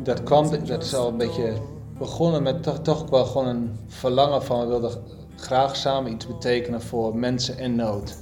Dat 0.02 0.22
kwam, 0.22 0.50
dat 0.66 0.84
is 0.84 0.94
al 0.94 1.08
een 1.08 1.16
beetje 1.16 1.52
begonnen 1.98 2.42
met 2.42 2.62
toch, 2.62 2.78
toch 2.78 3.10
wel 3.10 3.25
gewoon 3.25 3.46
een 3.46 3.78
verlangen 3.86 4.42
van 4.42 4.60
we 4.60 4.66
wilden 4.66 5.02
graag 5.36 5.76
samen 5.76 6.12
iets 6.12 6.26
betekenen 6.26 6.82
voor 6.82 7.16
mensen 7.16 7.58
in 7.58 7.75
nood. 7.75 8.16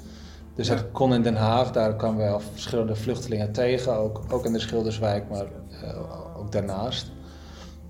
Dus 0.54 0.68
dat 0.68 0.90
kon 0.92 1.14
in 1.14 1.22
Den 1.22 1.36
Haag, 1.36 1.72
daar 1.72 1.96
kwamen 1.96 2.24
we 2.24 2.32
al 2.32 2.40
verschillende 2.40 2.96
vluchtelingen 2.96 3.52
tegen, 3.52 3.96
ook, 3.96 4.20
ook 4.30 4.44
in 4.44 4.52
de 4.52 4.58
Schilderswijk, 4.58 5.30
maar 5.30 5.46
eh, 5.82 6.38
ook 6.38 6.52
daarnaast. 6.52 7.13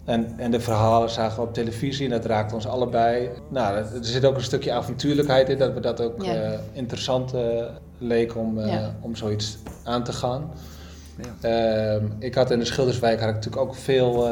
En, 0.05 0.35
en 0.39 0.51
de 0.51 0.61
verhalen 0.61 1.11
zagen 1.11 1.37
we 1.37 1.43
op 1.49 1.55
televisie 1.55 2.05
en 2.05 2.11
dat 2.11 2.25
raakte 2.25 2.55
ons 2.55 2.67
allebei. 2.67 3.29
Nou, 3.51 3.77
er 3.77 3.87
zit 4.01 4.25
ook 4.25 4.35
een 4.37 4.43
stukje 4.43 4.73
avontuurlijkheid 4.73 5.49
in, 5.49 5.59
dat 5.59 5.73
we 5.75 5.81
dat 5.81 6.01
ook 6.01 6.25
Ja. 6.25 6.35
eh, 6.35 6.59
interessant 6.73 7.35
eh, 7.35 7.65
leek 7.99 8.37
om, 8.37 8.59
eh, 8.59 8.73
Ja. 8.73 8.95
om 9.01 9.17
zoiets 9.17 9.59
aan 9.85 10.05
te 10.05 10.13
gaan. 10.13 10.51
Ja. 11.41 11.49
Ehm, 11.95 12.05
ik 12.19 12.35
had 12.35 12.51
in 12.51 12.59
de 12.59 12.65
Schilderswijk 12.65 13.21
had 13.21 13.29
ik 13.29 13.35
natuurlijk 13.35 13.63
ook 13.63 13.75
veel 13.75 14.29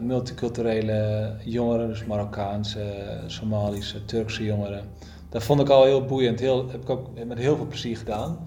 multiculturele 0.00 1.30
jongeren, 1.44 1.88
dus 1.88 2.04
Marokkaanse, 2.04 2.84
Somalische, 3.26 4.04
Turkse 4.04 4.44
jongeren. 4.44 4.84
Dat 5.28 5.42
vond 5.42 5.60
ik 5.60 5.68
al 5.68 5.84
heel 5.84 6.04
boeiend, 6.04 6.40
heel, 6.40 6.68
heb 6.70 6.82
ik 6.82 6.90
ook 6.90 7.08
met 7.26 7.38
heel 7.38 7.56
veel 7.56 7.66
plezier 7.66 7.96
gedaan. 7.96 8.38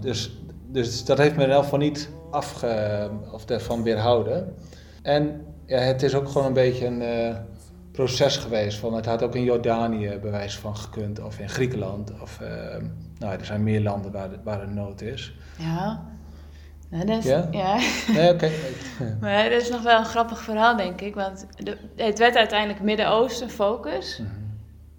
Dus, 0.00 0.36
dus 0.66 1.04
dat 1.04 1.18
heeft 1.18 1.36
me 1.36 1.44
in 1.44 1.50
elk 1.50 1.62
geval 1.62 1.78
niet 1.78 2.08
afge, 2.30 3.08
of 3.32 3.50
ervan 3.50 3.82
weerhouden. 3.82 4.54
En 5.02 5.40
ja, 5.66 5.78
het 5.78 6.02
is 6.02 6.14
ook 6.14 6.28
gewoon 6.28 6.46
een 6.46 6.52
beetje 6.52 6.86
een 6.86 7.02
eh, 7.02 7.36
proces 7.92 8.36
geweest. 8.36 8.78
Van, 8.78 8.94
het 8.94 9.06
had 9.06 9.22
ook 9.22 9.34
in 9.34 9.42
Jordanië 9.44 10.18
bij 10.22 10.30
wijze 10.30 10.58
van 10.58 10.76
gekund, 10.76 11.20
of 11.22 11.38
in 11.38 11.48
Griekenland. 11.48 12.12
Of, 12.20 12.40
ehm, 12.40 12.84
nou, 13.18 13.38
er 13.38 13.44
zijn 13.44 13.62
meer 13.62 13.80
landen 13.80 14.12
waar, 14.12 14.30
de- 14.30 14.38
waar 14.44 14.60
er 14.60 14.70
nood 14.70 15.00
is. 15.00 15.34
ja. 15.58 16.04
Nou, 16.90 17.04
dat 17.06 17.18
is, 17.18 17.24
Ja? 17.24 17.48
ja. 17.50 17.78
Nee, 18.12 18.32
oké. 18.32 18.50
Maar 19.20 19.50
dat 19.50 19.62
is 19.62 19.70
nog 19.70 19.82
wel 19.82 19.98
een 19.98 20.04
grappig 20.04 20.40
verhaal, 20.42 20.76
denk 20.76 21.00
ik. 21.00 21.14
Want 21.14 21.46
de, 21.56 21.76
het 21.96 22.18
werd 22.18 22.36
uiteindelijk 22.36 22.80
Midden-Oosten 22.82 23.50
focus. 23.50 24.18
Mhm. 24.18 24.30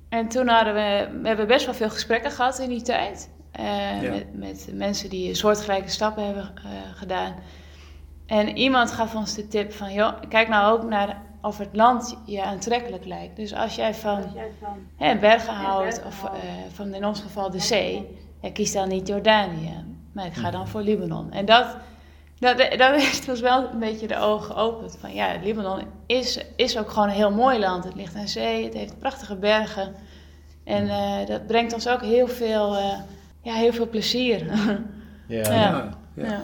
En 0.10 0.28
toen 0.28 0.48
hadden 0.48 0.74
we, 0.74 1.08
we 1.22 1.28
hebben 1.28 1.48
best 1.48 1.66
wel 1.66 1.74
veel 1.74 1.90
gesprekken 1.90 2.32
gehad 2.32 2.60
in 2.60 2.70
die 2.70 2.82
tijd. 2.82 3.30
eh, 3.52 4.02
Ja. 4.02 4.10
met, 4.12 4.26
met 4.38 4.70
mensen 4.74 5.10
die 5.10 5.34
soortgelijke 5.36 5.90
stappen 5.90 6.26
hebben 6.26 6.52
eh, 6.56 6.64
gedaan. 6.96 7.36
En 8.28 8.58
iemand 8.58 8.92
gaf 8.92 9.16
ons 9.16 9.34
de 9.34 9.48
tip 9.48 9.74
van, 9.74 9.94
joh, 9.94 10.14
kijk 10.30 10.48
nou 10.48 10.74
ook 10.74 10.90
naar 10.90 11.22
of 11.42 11.58
het 11.58 11.70
land 11.72 12.18
je 12.26 12.44
aantrekkelijk 12.44 13.06
lijkt. 13.06 13.36
Dus 13.36 13.54
als 13.54 13.76
jij 13.76 13.94
van 13.94 14.24
hè, 14.96 15.18
bergen 15.18 15.54
houdt, 15.54 16.02
of 16.06 16.24
eh, 16.24 16.30
van 16.74 16.94
in 16.94 17.06
ons 17.06 17.22
geval 17.22 17.52
de 17.52 17.60
zee, 17.60 18.18
ja, 18.42 18.52
kies 18.52 18.72
dan 18.72 18.88
niet 18.88 19.08
Jordanië. 19.08 19.86
Maar 20.12 20.26
ik 20.26 20.34
ga 20.34 20.52
dan 20.52 20.68
voor 20.68 20.82
Libanon. 20.82 21.32
En 21.32 21.46
dat, 21.46 21.78
dat, 22.40 22.58
dat 22.58 22.96
heeft 23.02 23.30
ons 23.30 23.40
wel 23.40 23.70
een 23.70 23.80
beetje 23.80 24.08
de 24.08 24.20
ogen 24.20 24.56
geopend. 24.56 24.98
Van 25.00 25.14
ja, 25.14 25.36
Libanon 25.44 25.82
is, 26.06 26.40
is 26.56 26.78
ook 26.78 26.90
gewoon 26.90 27.08
een 27.08 27.16
heel 27.16 27.32
mooi 27.32 27.60
land. 27.60 27.84
Het 27.84 27.96
ligt 27.96 28.16
aan 28.16 28.28
zee, 28.28 28.64
het 28.64 28.74
heeft 28.74 29.00
prachtige 29.00 29.36
bergen. 29.36 29.96
En 30.64 30.90
eh, 30.90 31.26
dat 31.26 31.48
brengt 31.48 31.74
ons 31.74 31.88
ook 31.88 32.02
heel 32.02 32.28
veel, 32.28 32.76
eh, 32.76 33.00
ja, 33.42 33.54
heel 33.54 33.74
veel 33.74 33.90
plezier. 33.90 34.46
Ja. 35.30 35.54
Ja. 35.54 35.90
Ja, 36.14 36.24
ja. 36.26 36.42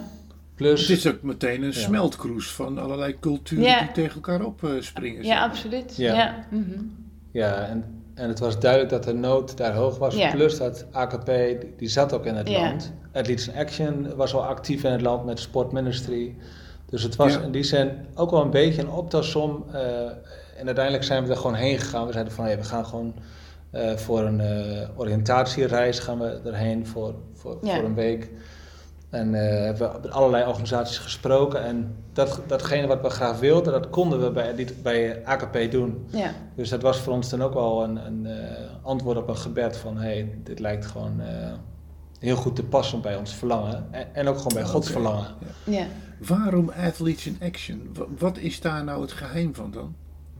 Plus, 0.54 0.80
Het 0.88 0.96
is 0.98 1.06
ook 1.06 1.22
meteen 1.22 1.62
een 1.62 1.66
Ja. 1.72 1.78
smeltkroes 1.78 2.52
van 2.52 2.78
allerlei 2.78 3.18
culturen 3.20 3.64
Ja. 3.64 3.80
die 3.80 3.92
tegen 3.92 4.14
elkaar 4.14 4.44
op 4.44 4.64
eh, 4.64 4.70
springen. 4.80 5.24
ja, 5.24 5.42
absoluut. 5.42 5.96
Ja. 5.96 6.14
Ja. 6.14 6.44
mhm. 6.50 6.80
ja, 7.30 7.54
en, 7.66 7.84
en 8.14 8.28
het 8.28 8.38
was 8.38 8.60
duidelijk 8.60 8.90
dat 8.90 9.04
de 9.04 9.12
nood 9.14 9.56
daar 9.56 9.74
hoog 9.74 9.98
was. 9.98 10.14
Ja. 10.14 10.30
Plus 10.30 10.58
dat 10.58 10.86
AKP, 10.92 11.30
die, 11.76 11.88
zat 11.88 12.12
ook 12.12 12.26
in 12.26 12.34
het 12.34 12.48
Ja. 12.48 12.60
land. 12.60 12.92
Athletes 13.12 13.48
in 13.48 13.54
Action 13.56 14.16
was 14.16 14.34
al 14.34 14.44
actief 14.44 14.84
in 14.84 14.92
het 14.92 15.00
land 15.00 15.24
met 15.24 15.40
Sport 15.40 15.72
Ministry. 15.72 16.34
Dus 16.90 17.02
het 17.02 17.16
was 17.16 17.32
Ja. 17.34 17.40
in 17.40 17.50
die 17.52 17.62
zin 17.62 17.90
ook 18.14 18.30
wel 18.30 18.42
een 18.42 18.50
beetje 18.50 18.82
een 18.82 18.90
optelsom. 18.90 19.64
eh, 19.72 19.80
en 20.56 20.66
uiteindelijk 20.66 21.04
zijn 21.04 21.24
we 21.24 21.30
er 21.30 21.36
gewoon 21.36 21.54
heen 21.54 21.78
gegaan. 21.78 22.06
We 22.06 22.12
zeiden 22.12 22.32
van, 22.32 22.44
hey, 22.44 22.56
we 22.56 22.64
gaan 22.64 22.86
gewoon 22.86 23.14
eh, 23.70 23.96
voor 23.96 24.20
een 24.20 24.40
eh, 24.40 24.88
oriëntatiereis 24.96 25.98
gaan 25.98 26.18
we 26.18 26.40
erheen 26.44 26.86
voor, 26.86 27.14
voor, 27.32 27.58
Ja. 27.62 27.74
voor 27.74 27.84
een 27.84 27.94
week. 27.94 28.30
En 29.14 29.34
eh, 29.34 29.64
hebben 29.64 29.92
we 29.92 29.98
met 30.02 30.10
allerlei 30.10 30.46
organisaties 30.48 30.98
gesproken. 30.98 31.64
En 31.64 31.94
dat, 32.12 32.40
datgene 32.46 32.86
wat 32.86 33.00
we 33.00 33.08
graag 33.10 33.38
wilden, 33.38 33.72
dat 33.72 33.90
konden 33.90 34.20
we 34.20 34.30
bij, 34.30 34.54
dit- 34.54 34.82
bij 34.82 35.24
AKP 35.24 35.70
doen. 35.70 36.06
ja. 36.10 36.30
Dus 36.54 36.68
dat 36.68 36.82
was 36.82 36.98
voor 36.98 37.12
ons 37.12 37.28
dan 37.30 37.42
ook 37.42 37.54
wel 37.54 37.82
een, 37.84 38.06
een 38.06 38.26
eh, 38.26 38.56
antwoord 38.82 39.16
op 39.16 39.28
een 39.28 39.36
gebed 39.36 39.76
van... 39.76 39.96
hey, 39.96 40.38
dit 40.44 40.58
lijkt 40.60 40.86
gewoon 40.86 41.20
eh, 41.20 41.52
heel 42.18 42.36
goed 42.36 42.56
te 42.56 42.64
passen 42.64 43.00
bij 43.00 43.16
ons 43.16 43.34
verlangen. 43.34 43.86
En, 43.90 44.14
en 44.14 44.28
ook 44.28 44.36
gewoon 44.36 44.54
bij 44.54 44.64
Gods 44.64 44.90
verlangen. 44.90 45.26
ja. 45.64 45.86
Waarom 46.28 46.70
Athletes 46.70 47.26
in 47.26 47.38
Action? 47.42 47.90
Wa- 47.94 48.04
Wat 48.18 48.38
is 48.38 48.60
daar 48.60 48.84
nou 48.84 49.00
het 49.00 49.12
geheim 49.12 49.54
van 49.54 49.70
dan? 49.70 49.94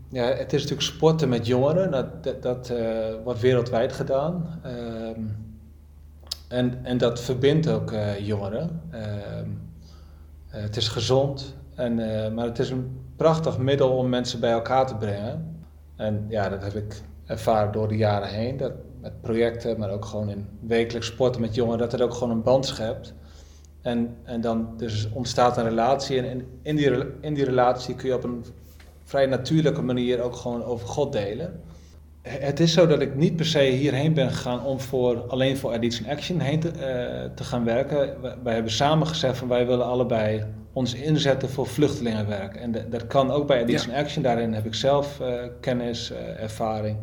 Ja, 0.08 0.24
het 0.24 0.52
is 0.52 0.60
natuurlijk 0.62 0.88
sporten 0.88 1.28
met 1.28 1.46
jongeren. 1.46 1.90
Dat, 1.90 2.24
dat, 2.24 2.42
dat 2.42 2.70
eh, 2.70 2.86
wordt 3.24 3.40
wereldwijd 3.40 3.92
gedaan. 3.92 4.60
Ehm, 4.62 5.20
en, 6.54 6.78
en 6.82 6.98
dat 6.98 7.20
verbindt 7.20 7.68
ook 7.68 7.92
eh, 7.92 8.18
jongeren. 8.18 8.80
Ehm, 8.90 9.48
eh, 10.48 10.62
het 10.62 10.76
is 10.76 10.88
gezond, 10.88 11.54
en, 11.74 11.98
eh, 11.98 12.32
maar 12.32 12.44
het 12.44 12.58
is 12.58 12.70
een 12.70 13.00
prachtig 13.16 13.58
middel 13.58 13.90
om 13.90 14.08
mensen 14.08 14.40
bij 14.40 14.50
elkaar 14.50 14.86
te 14.86 14.94
brengen. 14.94 15.62
En 15.96 16.24
ja, 16.28 16.48
dat 16.48 16.62
heb 16.62 16.74
ik 16.74 17.02
ervaren 17.26 17.72
door 17.72 17.88
de 17.88 17.96
jaren 17.96 18.28
heen. 18.28 18.56
Dat 18.56 18.72
met 19.00 19.20
projecten, 19.20 19.78
maar 19.78 19.90
ook 19.90 20.04
gewoon 20.04 20.28
in 20.28 20.46
wekelijks 20.60 21.06
sporten 21.06 21.40
met 21.40 21.54
jongeren, 21.54 21.78
dat 21.78 21.92
het 21.92 22.00
ook 22.00 22.14
gewoon 22.14 22.30
een 22.30 22.42
band 22.42 22.66
schept. 22.66 23.14
En, 23.82 24.16
en 24.22 24.40
dan 24.40 24.68
dus 24.76 25.08
ontstaat 25.12 25.56
een 25.56 25.68
relatie. 25.68 26.20
En 26.26 26.46
in, 26.62 26.76
die, 26.76 26.90
in 27.20 27.34
die 27.34 27.44
relatie 27.44 27.94
kun 27.94 28.08
je 28.08 28.14
op 28.14 28.24
een 28.24 28.44
vrij 29.04 29.26
natuurlijke 29.26 29.82
manier 29.82 30.22
ook 30.22 30.36
gewoon 30.36 30.64
over 30.64 30.88
God 30.88 31.12
delen. 31.12 31.60
Het 32.28 32.60
is 32.60 32.72
zo 32.72 32.86
dat 32.86 33.00
ik 33.00 33.14
niet 33.14 33.36
per 33.36 33.46
se 33.46 33.60
hierheen 33.60 34.14
ben 34.14 34.30
gegaan 34.30 34.64
om 34.64 34.80
voor, 34.80 35.16
alleen 35.28 35.56
voor 35.56 35.72
Addiction 35.72 36.08
Action 36.08 36.40
heen 36.40 36.60
te, 36.60 36.68
eh, 36.68 37.30
te 37.34 37.44
gaan 37.44 37.64
werken. 37.64 38.20
Wij, 38.42 38.54
hebben 38.54 38.72
samen 38.72 39.06
gezegd 39.06 39.38
van 39.38 39.48
wij 39.48 39.66
willen 39.66 39.86
allebei 39.86 40.44
ons 40.72 40.94
inzetten 40.94 41.48
voor 41.50 41.66
vluchtelingenwerk. 41.66 42.54
En 42.56 42.72
de- 42.72 42.88
dat 42.88 43.06
kan 43.06 43.30
ook 43.30 43.46
bij 43.46 43.62
Addiction 43.62 43.94
Action. 43.94 44.22
Daarin 44.22 44.52
heb 44.52 44.66
ik 44.66 44.74
zelf 44.74 45.20
eh, 45.20 45.32
kennis, 45.60 46.10
eh, 46.10 46.42
ervaring. 46.42 46.96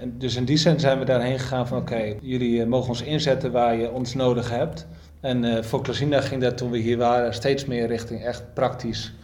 En 0.00 0.14
dus 0.18 0.36
in 0.36 0.44
die 0.44 0.56
zin 0.56 0.80
zijn 0.80 0.98
we 0.98 1.04
daarheen 1.04 1.38
gegaan 1.38 1.68
van 1.68 1.78
oké, 1.78 2.14
jullie 2.20 2.66
mogen 2.66 2.88
ons 2.88 3.02
inzetten 3.02 3.52
waar 3.52 3.76
je 3.76 3.90
ons 3.90 4.14
nodig 4.14 4.50
hebt. 4.50 4.86
En 5.20 5.64
voor 5.64 5.82
Clasina 5.82 6.20
ging 6.20 6.42
dat 6.42 6.56
toen 6.56 6.70
we 6.70 6.78
hier 6.78 6.96
waren 6.96 7.34
steeds 7.34 7.64
meer 7.64 7.86
richting 7.86 8.24
echt 8.24 8.54
praktisch 8.54 9.14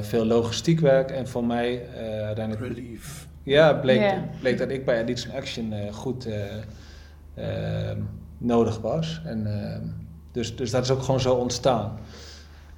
veel 0.00 0.24
logistiek 0.24 0.80
werk. 0.80 1.10
En 1.10 1.28
voor 1.28 1.44
mij 1.44 1.82
uiteindelijk 2.24 2.74
Relief. 2.74 3.26
Ja, 3.44 3.74
bleek, 3.74 4.14
bleek 4.40 4.58
dat 4.58 4.70
ik 4.70 4.84
bij 4.84 5.00
Addiction 5.00 5.34
Action 5.34 5.72
eh, 5.72 5.92
goed 5.92 6.26
eh, 6.26 6.40
ehm, 7.34 8.00
nodig 8.38 8.80
was. 8.80 9.22
En, 9.24 9.46
ehm, 9.46 9.86
dus, 10.32 10.56
dus 10.56 10.70
dat 10.70 10.82
is 10.82 10.90
ook 10.90 11.02
gewoon 11.02 11.20
zo 11.20 11.34
ontstaan. 11.34 11.98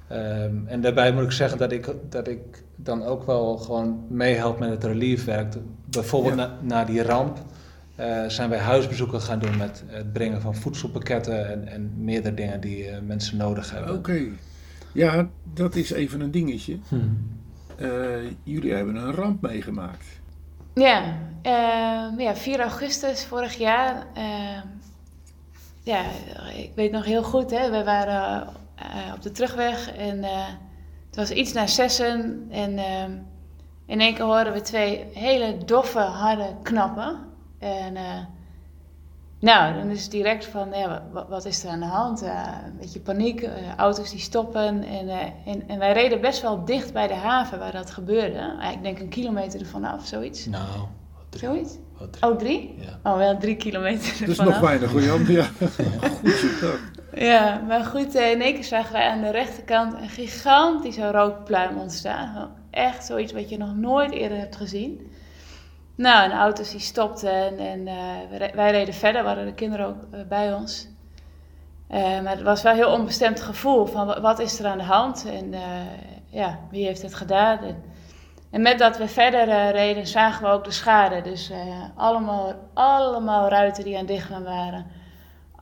Ehm, 0.07 0.55
en 0.65 0.81
daarbij 0.81 1.13
moet 1.13 1.23
ik 1.23 1.31
zeggen 1.31 1.57
dat 1.57 1.71
ik, 1.71 1.95
dat 2.09 2.27
ik 2.27 2.63
dan 2.75 3.03
ook 3.03 3.25
wel 3.25 3.57
gewoon 3.57 4.05
meehelp 4.09 4.59
met 4.59 4.69
het 4.69 4.83
reliefwerk. 4.83 5.53
Bijvoorbeeld 5.89 6.35
Ja. 6.35 6.45
na, 6.45 6.57
na 6.61 6.85
die 6.85 7.03
ramp 7.03 7.37
eh, 7.97 8.23
zijn 8.27 8.49
wij 8.49 8.59
huisbezoeken 8.59 9.21
gaan 9.21 9.39
doen 9.39 9.57
met 9.57 9.83
het 9.87 10.13
brengen 10.13 10.41
van 10.41 10.55
voedselpakketten 10.55 11.49
en, 11.49 11.67
en 11.67 11.91
meerdere 11.97 12.35
dingen 12.35 12.61
die 12.61 12.87
eh, 12.87 13.01
mensen 13.01 13.37
nodig 13.37 13.71
hebben. 13.71 13.93
Oké. 13.93 14.21
Ja, 14.91 15.29
dat 15.53 15.75
is 15.75 15.91
even 15.91 16.21
een 16.21 16.31
dingetje. 16.31 16.77
Hm. 16.87 16.95
Eh, 17.75 17.89
jullie 18.43 18.73
hebben 18.73 18.95
een 18.95 19.13
ramp 19.13 19.41
meegemaakt. 19.41 20.05
Ja, 20.77 21.17
ehm, 21.41 22.19
ja, 22.19 22.35
4 22.35 22.59
augustus 22.59 23.25
vorig 23.25 23.53
jaar. 23.57 24.05
ehm, 24.13 24.67
ja, 25.83 26.01
ik 26.55 26.71
weet 26.75 26.91
nog 26.91 27.05
heel 27.05 27.23
goed, 27.23 27.51
hè, 27.51 27.69
we 27.71 27.83
waren 27.83 28.47
eh, 28.75 29.13
op 29.15 29.21
de 29.21 29.31
terugweg 29.31 29.95
en 29.95 30.23
eh, 30.23 30.45
het 31.05 31.15
was 31.15 31.31
iets 31.31 31.53
na 31.53 31.67
zessen. 31.67 32.47
En 32.51 32.77
ehm, 32.77 33.11
in 33.85 33.99
één 34.01 34.13
keer 34.13 34.25
horen 34.25 34.53
we 34.53 34.61
twee 34.61 35.05
hele 35.13 35.57
doffe, 35.65 35.99
harde 35.99 36.55
knappen. 36.63 37.19
En 37.59 37.95
eh, 37.95 38.19
nou, 39.39 39.73
dan 39.73 39.89
is 39.89 40.01
het 40.01 40.11
direct 40.11 40.45
van, 40.45 40.69
ja, 40.73 41.03
wat, 41.11 41.27
wat 41.29 41.45
is 41.45 41.63
er 41.63 41.69
aan 41.69 41.79
de 41.79 41.85
hand? 41.85 42.23
Uh, 42.23 42.47
een 42.65 42.77
beetje 42.79 42.99
paniek, 42.99 43.41
uh, 43.41 43.49
auto's 43.77 44.09
die 44.09 44.19
stoppen. 44.19 44.83
En, 44.83 45.05
uh, 45.05 45.21
en, 45.45 45.67
en, 45.67 45.79
wij 45.79 45.93
reden 45.93 46.21
best 46.21 46.41
wel 46.41 46.65
dicht 46.65 46.93
bij 46.93 47.07
de 47.07 47.13
haven 47.13 47.59
waar 47.59 47.71
dat 47.71 47.91
gebeurde. 47.91 48.55
Ik 48.73 48.83
denk 48.83 48.99
een 48.99 49.09
kilometer 49.09 49.59
ervan 49.59 49.83
af, 49.83 50.05
zoiets. 50.05 50.45
Nou, 50.45 50.67
drie. 51.29 51.43
Zoiets? 51.43 51.77
Wat 51.97 52.13
drie. 52.13 52.31
Oh, 52.31 52.37
drie? 52.37 52.75
Ja. 52.79 53.11
Oh, 53.11 53.17
wel 53.17 53.37
drie 53.37 53.55
kilometer 53.55 54.19
Dat 54.19 54.27
is 54.29 54.37
ervan 54.37 54.45
nog 54.45 54.55
af. 54.55 54.61
weinig 54.61 54.91
hoor 54.91 55.01
Jan. 55.01 55.25
Ja. 55.27 55.45
Goed. 56.21 56.79
Ja, 57.15 57.61
maar 57.67 57.83
goed, 57.83 58.15
eh, 58.15 58.31
in 58.31 58.41
één 58.41 58.53
keer 58.53 58.63
zagen 58.63 58.93
wij 58.93 59.09
aan 59.09 59.21
de 59.21 59.31
rechterkant 59.31 59.93
een 59.93 60.09
gigantische 60.09 61.11
rookpluim 61.11 61.77
ontstaan. 61.77 62.49
Echt 62.69 63.05
zoiets 63.05 63.33
wat 63.33 63.49
je 63.49 63.57
nog 63.57 63.75
nooit 63.75 64.11
eerder 64.11 64.37
hebt 64.37 64.55
gezien. 64.55 65.11
Nou, 65.97 66.23
en 66.23 66.29
de 66.29 66.35
auto's 66.35 66.71
die 66.71 66.79
stopten 66.79 67.31
en, 67.33 67.59
en 67.59 67.87
eh, 67.87 67.95
wij 68.29 68.37
re- 68.37 68.55
wij 68.55 68.71
reden 68.71 68.93
verder, 68.93 69.23
waren 69.23 69.45
de 69.45 69.53
kinderen 69.53 69.85
ook 69.87 70.03
eh, 70.11 70.19
bij 70.29 70.53
ons. 70.53 70.87
Eh, 71.87 71.99
maar 72.21 72.31
het 72.31 72.41
was 72.41 72.61
wel 72.61 72.71
een 72.71 72.77
heel 72.77 72.91
onbestemd 72.91 73.41
gevoel 73.41 73.85
van 73.85 74.05
wa- 74.07 74.21
wat 74.21 74.39
is 74.39 74.59
er 74.59 74.65
aan 74.65 74.77
de 74.77 74.83
hand 74.83 75.25
en 75.25 75.53
ja, 76.29 76.59
wie 76.71 76.85
heeft 76.85 77.01
het 77.01 77.15
gedaan. 77.15 77.57
En, 77.59 77.83
en 78.51 78.61
met 78.61 78.79
dat 78.79 78.97
we 78.97 79.07
verder 79.07 79.71
reden 79.71 80.07
zagen 80.07 80.43
we 80.43 80.49
ook 80.51 80.63
de 80.63 80.71
schade. 80.71 81.21
Dus 81.21 81.51
allemaal, 81.95 82.53
allemaal 82.73 83.49
ruiten 83.49 83.83
die 83.83 83.97
aan 83.97 84.05
dichtgaan 84.05 84.43
waren. 84.43 84.85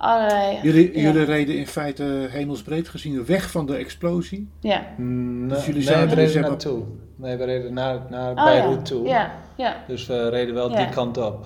Allerlei, 0.05 0.59
Jullie, 0.63 0.93
ja. 0.95 1.01
jullie 1.01 1.23
reden 1.23 1.57
in 1.57 1.67
feite 1.67 2.03
hemelsbreed 2.29 2.87
gezien 2.89 3.25
weg 3.25 3.51
van 3.51 3.65
de 3.65 3.75
explosie. 3.75 4.49
Ja. 4.59 4.81
Nee, 4.97 5.47
Dus 5.49 5.65
jullie 5.65 5.73
nee, 5.83 5.93
zaten 5.93 6.09
we 6.09 6.15
dus 6.15 6.33
reden 6.33 6.49
naartoe. 6.49 6.83
Nee, 7.15 7.37
we 7.37 7.43
reden 7.45 7.73
naar, 7.73 7.99
naar 8.09 8.31
Oh, 8.31 8.43
Beirut 8.45 8.75
ja. 8.75 8.81
toe. 8.81 9.07
Ja, 9.07 9.31
ja. 9.57 9.75
Dus 9.87 10.05
we 10.07 10.29
reden 10.29 10.53
wel 10.53 10.71
Ja. 10.71 10.77
die 10.77 10.89
kant 10.89 11.17
op. 11.17 11.45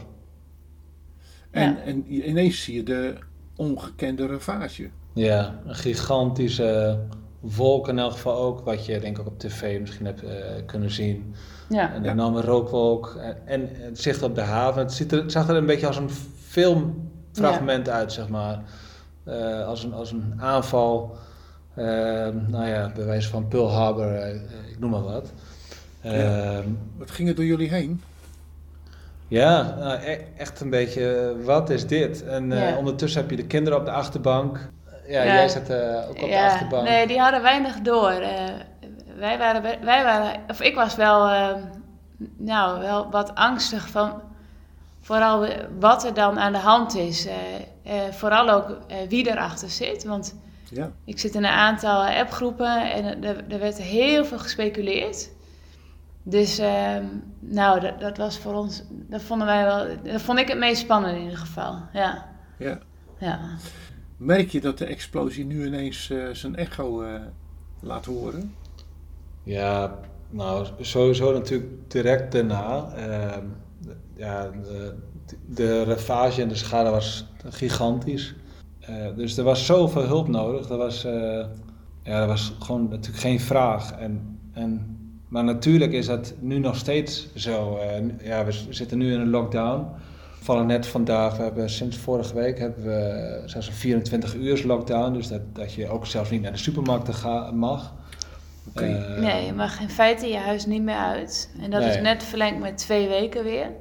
En, 1.52 1.69
Ja. 1.69 1.78
en 1.86 2.04
ineens 2.28 2.63
zie 2.63 2.76
je 2.76 2.84
de 2.84 3.13
ongekende 3.56 4.28
ravage. 4.28 4.89
Ja, 5.13 5.60
een 5.65 5.76
gigantische 5.76 7.00
wolk 7.39 7.88
in 7.88 8.00
elk 8.00 8.12
geval 8.12 8.38
ook, 8.38 8.60
wat 8.65 8.86
je 8.86 9.00
denk 9.00 9.15
ik 9.17 9.19
ook 9.19 9.28
op 9.32 9.39
tv 9.39 9.80
misschien 9.80 10.06
hebt 10.06 10.24
eh, 10.24 10.30
kunnen 10.65 10.91
zien. 10.91 11.34
ja. 11.69 11.95
Een 11.95 12.04
Ja. 12.04 12.12
enorme 12.12 12.41
rookwolk 12.41 13.15
en, 13.22 13.38
en 13.45 13.69
het 13.72 14.00
zicht 14.00 14.24
op 14.24 14.36
de 14.36 14.41
haven. 14.41 14.82
Het, 14.82 14.93
ziet 14.93 15.12
er, 15.12 15.22
het 15.22 15.32
zag 15.32 15.50
er 15.50 15.56
een 15.56 15.65
beetje 15.65 15.88
als 15.88 15.98
een 15.98 16.10
filmfragment 17.39 17.89
uit, 17.89 18.13
zeg 18.13 18.28
maar. 18.28 18.60
Eh, 19.23 19.67
als, 19.67 19.84
een, 19.84 19.93
als 19.93 20.12
een 20.12 20.34
aanval, 20.39 21.15
eh, 21.73 21.86
nou 22.47 22.67
ja, 22.67 22.91
bij 22.95 23.06
wijze 23.06 23.30
van 23.30 23.47
Pearl 23.47 23.71
Harbor, 23.71 24.13
eh, 24.15 24.36
ik 24.71 24.80
noem 24.80 24.89
maar 24.89 25.04
wat. 25.04 25.32
Ehm, 26.02 26.67
Wat 26.97 27.12
ging 27.12 27.30
er 27.30 27.36
door 27.36 27.45
jullie 27.45 27.69
heen? 27.69 28.02
Ja, 29.28 29.75
nou, 29.80 29.99
e- 30.04 30.19
echt 30.38 30.60
een 30.62 30.69
beetje, 30.69 31.15
eh, 31.39 31.45
wat 31.45 31.69
is 31.69 31.88
dit? 31.88 32.23
En 32.25 32.52
eh, 32.52 32.69
Ja. 32.69 32.78
ondertussen 32.78 33.21
heb 33.21 33.30
je 33.30 33.36
de 33.36 33.45
kinderen 33.45 33.80
op 33.80 33.86
de 33.86 33.91
achterbank. 33.91 34.69
Ja, 35.08 35.23
Ja. 35.23 35.34
jij 35.34 35.49
zat 35.49 35.69
eh, 35.69 36.04
ook 36.04 36.10
op 36.10 36.19
de 36.19 36.25
Ja, 36.25 36.45
achterbank. 36.47 36.88
Nee, 36.88 37.08
die 37.08 37.19
hadden 37.19 37.41
weinig 37.41 37.80
door. 37.80 38.10
Eh, 38.12 38.43
wij, 39.17 39.38
waren, 39.38 39.62
wij 39.84 40.04
waren, 40.04 40.41
of 40.47 40.62
ik 40.62 40.75
was 40.75 40.95
wel, 40.95 41.28
eh, 41.30 41.56
nou, 42.38 42.80
wel 42.80 43.10
wat 43.12 43.36
angstig 43.36 43.88
van 43.89 44.21
vooral 45.10 45.48
wat 45.80 46.06
er 46.06 46.13
dan 46.13 46.39
aan 46.39 46.52
de 46.52 46.58
hand 46.58 46.95
is. 46.95 47.26
Eh, 47.26 47.36
eh, 47.84 48.13
vooral 48.13 48.50
ook 48.50 48.78
eh, 48.88 48.98
wie 49.08 49.30
erachter 49.30 49.69
zit. 49.69 50.04
Want 50.04 50.36
Ja. 50.69 50.91
ik 51.06 51.19
zit 51.19 51.36
in 51.36 51.43
een 51.43 51.50
aantal 51.52 52.04
appgroepen 52.06 52.91
en 52.91 53.24
er, 53.24 53.43
er 53.48 53.60
werd 53.60 53.78
heel 53.78 54.26
veel 54.26 54.39
gespeculeerd. 54.39 55.30
Dus, 56.24 56.58
ehm, 56.58 57.06
nou, 57.39 57.80
dat, 57.80 58.00
dat 58.00 58.17
was 58.17 58.38
voor 58.39 58.54
ons, 58.54 58.84
dat 58.89 59.22
vonden 59.22 59.48
wij 59.48 59.63
wel, 59.63 59.88
dat 60.04 60.22
vond 60.22 60.39
ik 60.39 60.48
het 60.48 60.58
meest 60.58 60.82
spannend 60.82 61.15
in 61.15 61.22
ieder 61.24 61.38
geval. 61.38 61.76
Ja, 61.93 62.26
Ja. 62.58 62.80
ja. 63.17 63.39
Merk 64.17 64.50
je 64.50 64.62
dat 64.62 64.78
de 64.78 64.86
explosie 64.86 65.45
nu 65.45 65.65
ineens 65.65 66.10
eh, 66.10 66.28
zijn 66.32 66.56
echo 66.56 67.02
eh, 67.02 67.22
laat 67.82 68.06
horen? 68.06 68.56
Ja, 69.43 69.95
nou, 70.30 70.67
sowieso 70.80 71.34
natuurlijk 71.34 71.91
direct 71.91 72.32
daarna. 72.32 72.93
De- 74.19 74.25
ja, 74.25 74.49
de, 74.63 74.95
de 75.47 75.84
ravage 75.84 76.41
en 76.41 76.47
de 76.47 76.55
schade 76.55 76.89
was 76.89 77.25
gigantisch. 77.49 78.36
Eh, 78.79 78.95
dus 79.15 79.38
er 79.38 79.43
was 79.43 79.65
zoveel 79.65 80.01
hulp 80.03 80.27
nodig. 80.27 80.69
Er 80.69 80.77
was, 80.77 81.05
eh, 81.05 81.45
ja, 82.03 82.21
er 82.21 82.27
was 82.27 82.53
gewoon 82.60 82.89
natuurlijk 82.89 83.21
geen 83.23 83.39
vraag. 83.39 83.91
En, 83.91 84.39
en, 84.53 84.97
maar 85.27 85.43
natuurlijk 85.43 85.91
is 85.91 86.05
dat 86.05 86.34
nu 86.39 86.60
nog 86.60 86.75
steeds 86.75 87.27
zo. 87.36 87.77
Eh, 87.77 88.25
ja, 88.27 88.45
we 88.45 88.51
zitten 88.69 88.97
nu 88.97 89.13
in 89.13 89.19
een 89.19 89.29
lockdown. 89.29 89.86
We 90.39 90.45
vallen 90.45 90.65
net 90.65 90.88
vandaag, 90.88 91.38
we 91.38 91.43
hebben 91.43 91.69
sinds 91.69 91.97
vorige 91.97 92.34
week 92.34 92.60
hebben 92.60 92.84
we 92.84 93.41
zelfs 93.45 93.67
een 93.67 93.73
24 93.73 94.36
uur 94.36 94.63
lockdown. 94.65 95.13
Dus 95.13 95.27
dat, 95.27 95.41
dat 95.55 95.73
je 95.73 95.88
ook 95.89 96.05
zelfs 96.05 96.29
niet 96.29 96.41
naar 96.41 96.51
de 96.51 96.58
supermarkten 96.58 97.13
ga, 97.13 97.51
mag. 97.51 97.93
Oké. 98.69 98.84
Eh, 98.86 99.19
Nee, 99.21 99.45
je 99.45 99.53
mag 99.53 99.79
in 99.82 99.89
feite 99.89 100.27
je 100.27 100.38
huis 100.38 100.65
niet 100.65 100.82
meer 100.84 100.95
uit. 100.95 101.49
En 101.62 101.69
dat 101.71 101.82
is 101.84 102.01
net 102.01 102.23
verlengd 102.23 102.60
met 102.60 102.77
twee 102.77 103.08
weken 103.08 103.43
weer. 103.43 103.71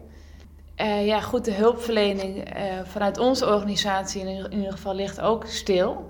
Eh, 0.78 1.06
ja, 1.06 1.20
goed, 1.20 1.44
de 1.44 1.52
hulpverlening 1.52 2.44
eh, 2.44 2.62
vanuit 2.84 3.18
onze 3.18 3.46
organisatie 3.46 4.20
in, 4.20 4.28
ieder- 4.28 4.50
in 4.52 4.56
ieder 4.58 4.72
geval 4.72 4.94
ligt 4.94 5.20
ook 5.20 5.46
stil. 5.46 6.04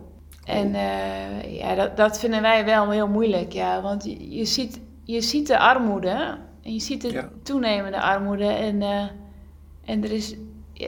En 0.44 0.74
eh, 0.74 1.58
ja, 1.58 1.74
dat, 1.74 1.96
dat 1.96 2.18
vinden 2.18 2.42
wij 2.42 2.64
wel 2.64 2.90
heel 2.90 3.08
moeilijk, 3.08 3.52
ja. 3.52 3.82
Want 3.82 4.04
je, 4.04 4.30
je, 4.36 4.44
ziet, 4.44 4.80
je 5.04 5.20
ziet 5.20 5.46
de 5.46 5.58
armoede 5.58 6.38
en 6.62 6.72
je 6.72 6.80
ziet 6.80 7.00
de 7.00 7.12
Ja. 7.12 7.28
toenemende 7.42 8.00
armoede. 8.00 8.44
En, 8.46 8.82
eh, 8.82 9.04
en 9.84 10.04
er 10.04 10.10
is 10.12 10.34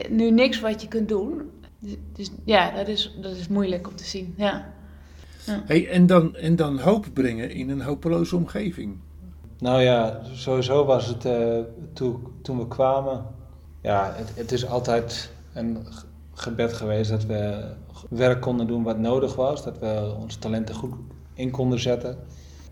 nu 0.09 0.31
niks 0.31 0.59
wat 0.59 0.81
je 0.81 0.87
kunt 0.87 1.09
doen. 1.09 1.51
Dus, 1.79 1.95
dus 2.13 2.31
ja, 2.45 2.71
dat 2.71 2.87
is, 2.87 3.17
dat 3.21 3.35
is 3.35 3.47
moeilijk 3.47 3.87
om 3.87 3.95
te 3.95 4.03
zien, 4.05 4.33
ja. 4.37 4.73
Hey, 5.65 5.89
en, 5.89 6.05
dan, 6.05 6.35
en 6.35 6.55
dan 6.55 6.79
hoop 6.79 7.05
brengen 7.13 7.51
in 7.51 7.69
een 7.69 7.81
hopeloze 7.81 8.35
omgeving. 8.35 8.97
Nou 9.59 9.81
ja, 9.81 10.19
sowieso 10.33 10.85
was 10.85 11.07
het 11.07 11.25
eh, 11.25 11.59
toen, 11.93 12.23
toen 12.41 12.57
we 12.57 12.67
kwamen. 12.67 13.25
Ja, 13.81 14.13
het, 14.15 14.31
het 14.35 14.51
is 14.51 14.67
altijd 14.67 15.29
een 15.53 15.77
gebed 16.33 16.73
geweest 16.73 17.09
dat 17.09 17.25
we 17.25 17.63
werk 18.09 18.41
konden 18.41 18.67
doen 18.67 18.83
wat 18.83 18.97
nodig 18.97 19.35
was. 19.35 19.63
Dat 19.63 19.79
we 19.79 20.15
onze 20.21 20.39
talenten 20.39 20.75
goed 20.75 20.93
in 21.33 21.51
konden 21.51 21.79
zetten. 21.79 22.17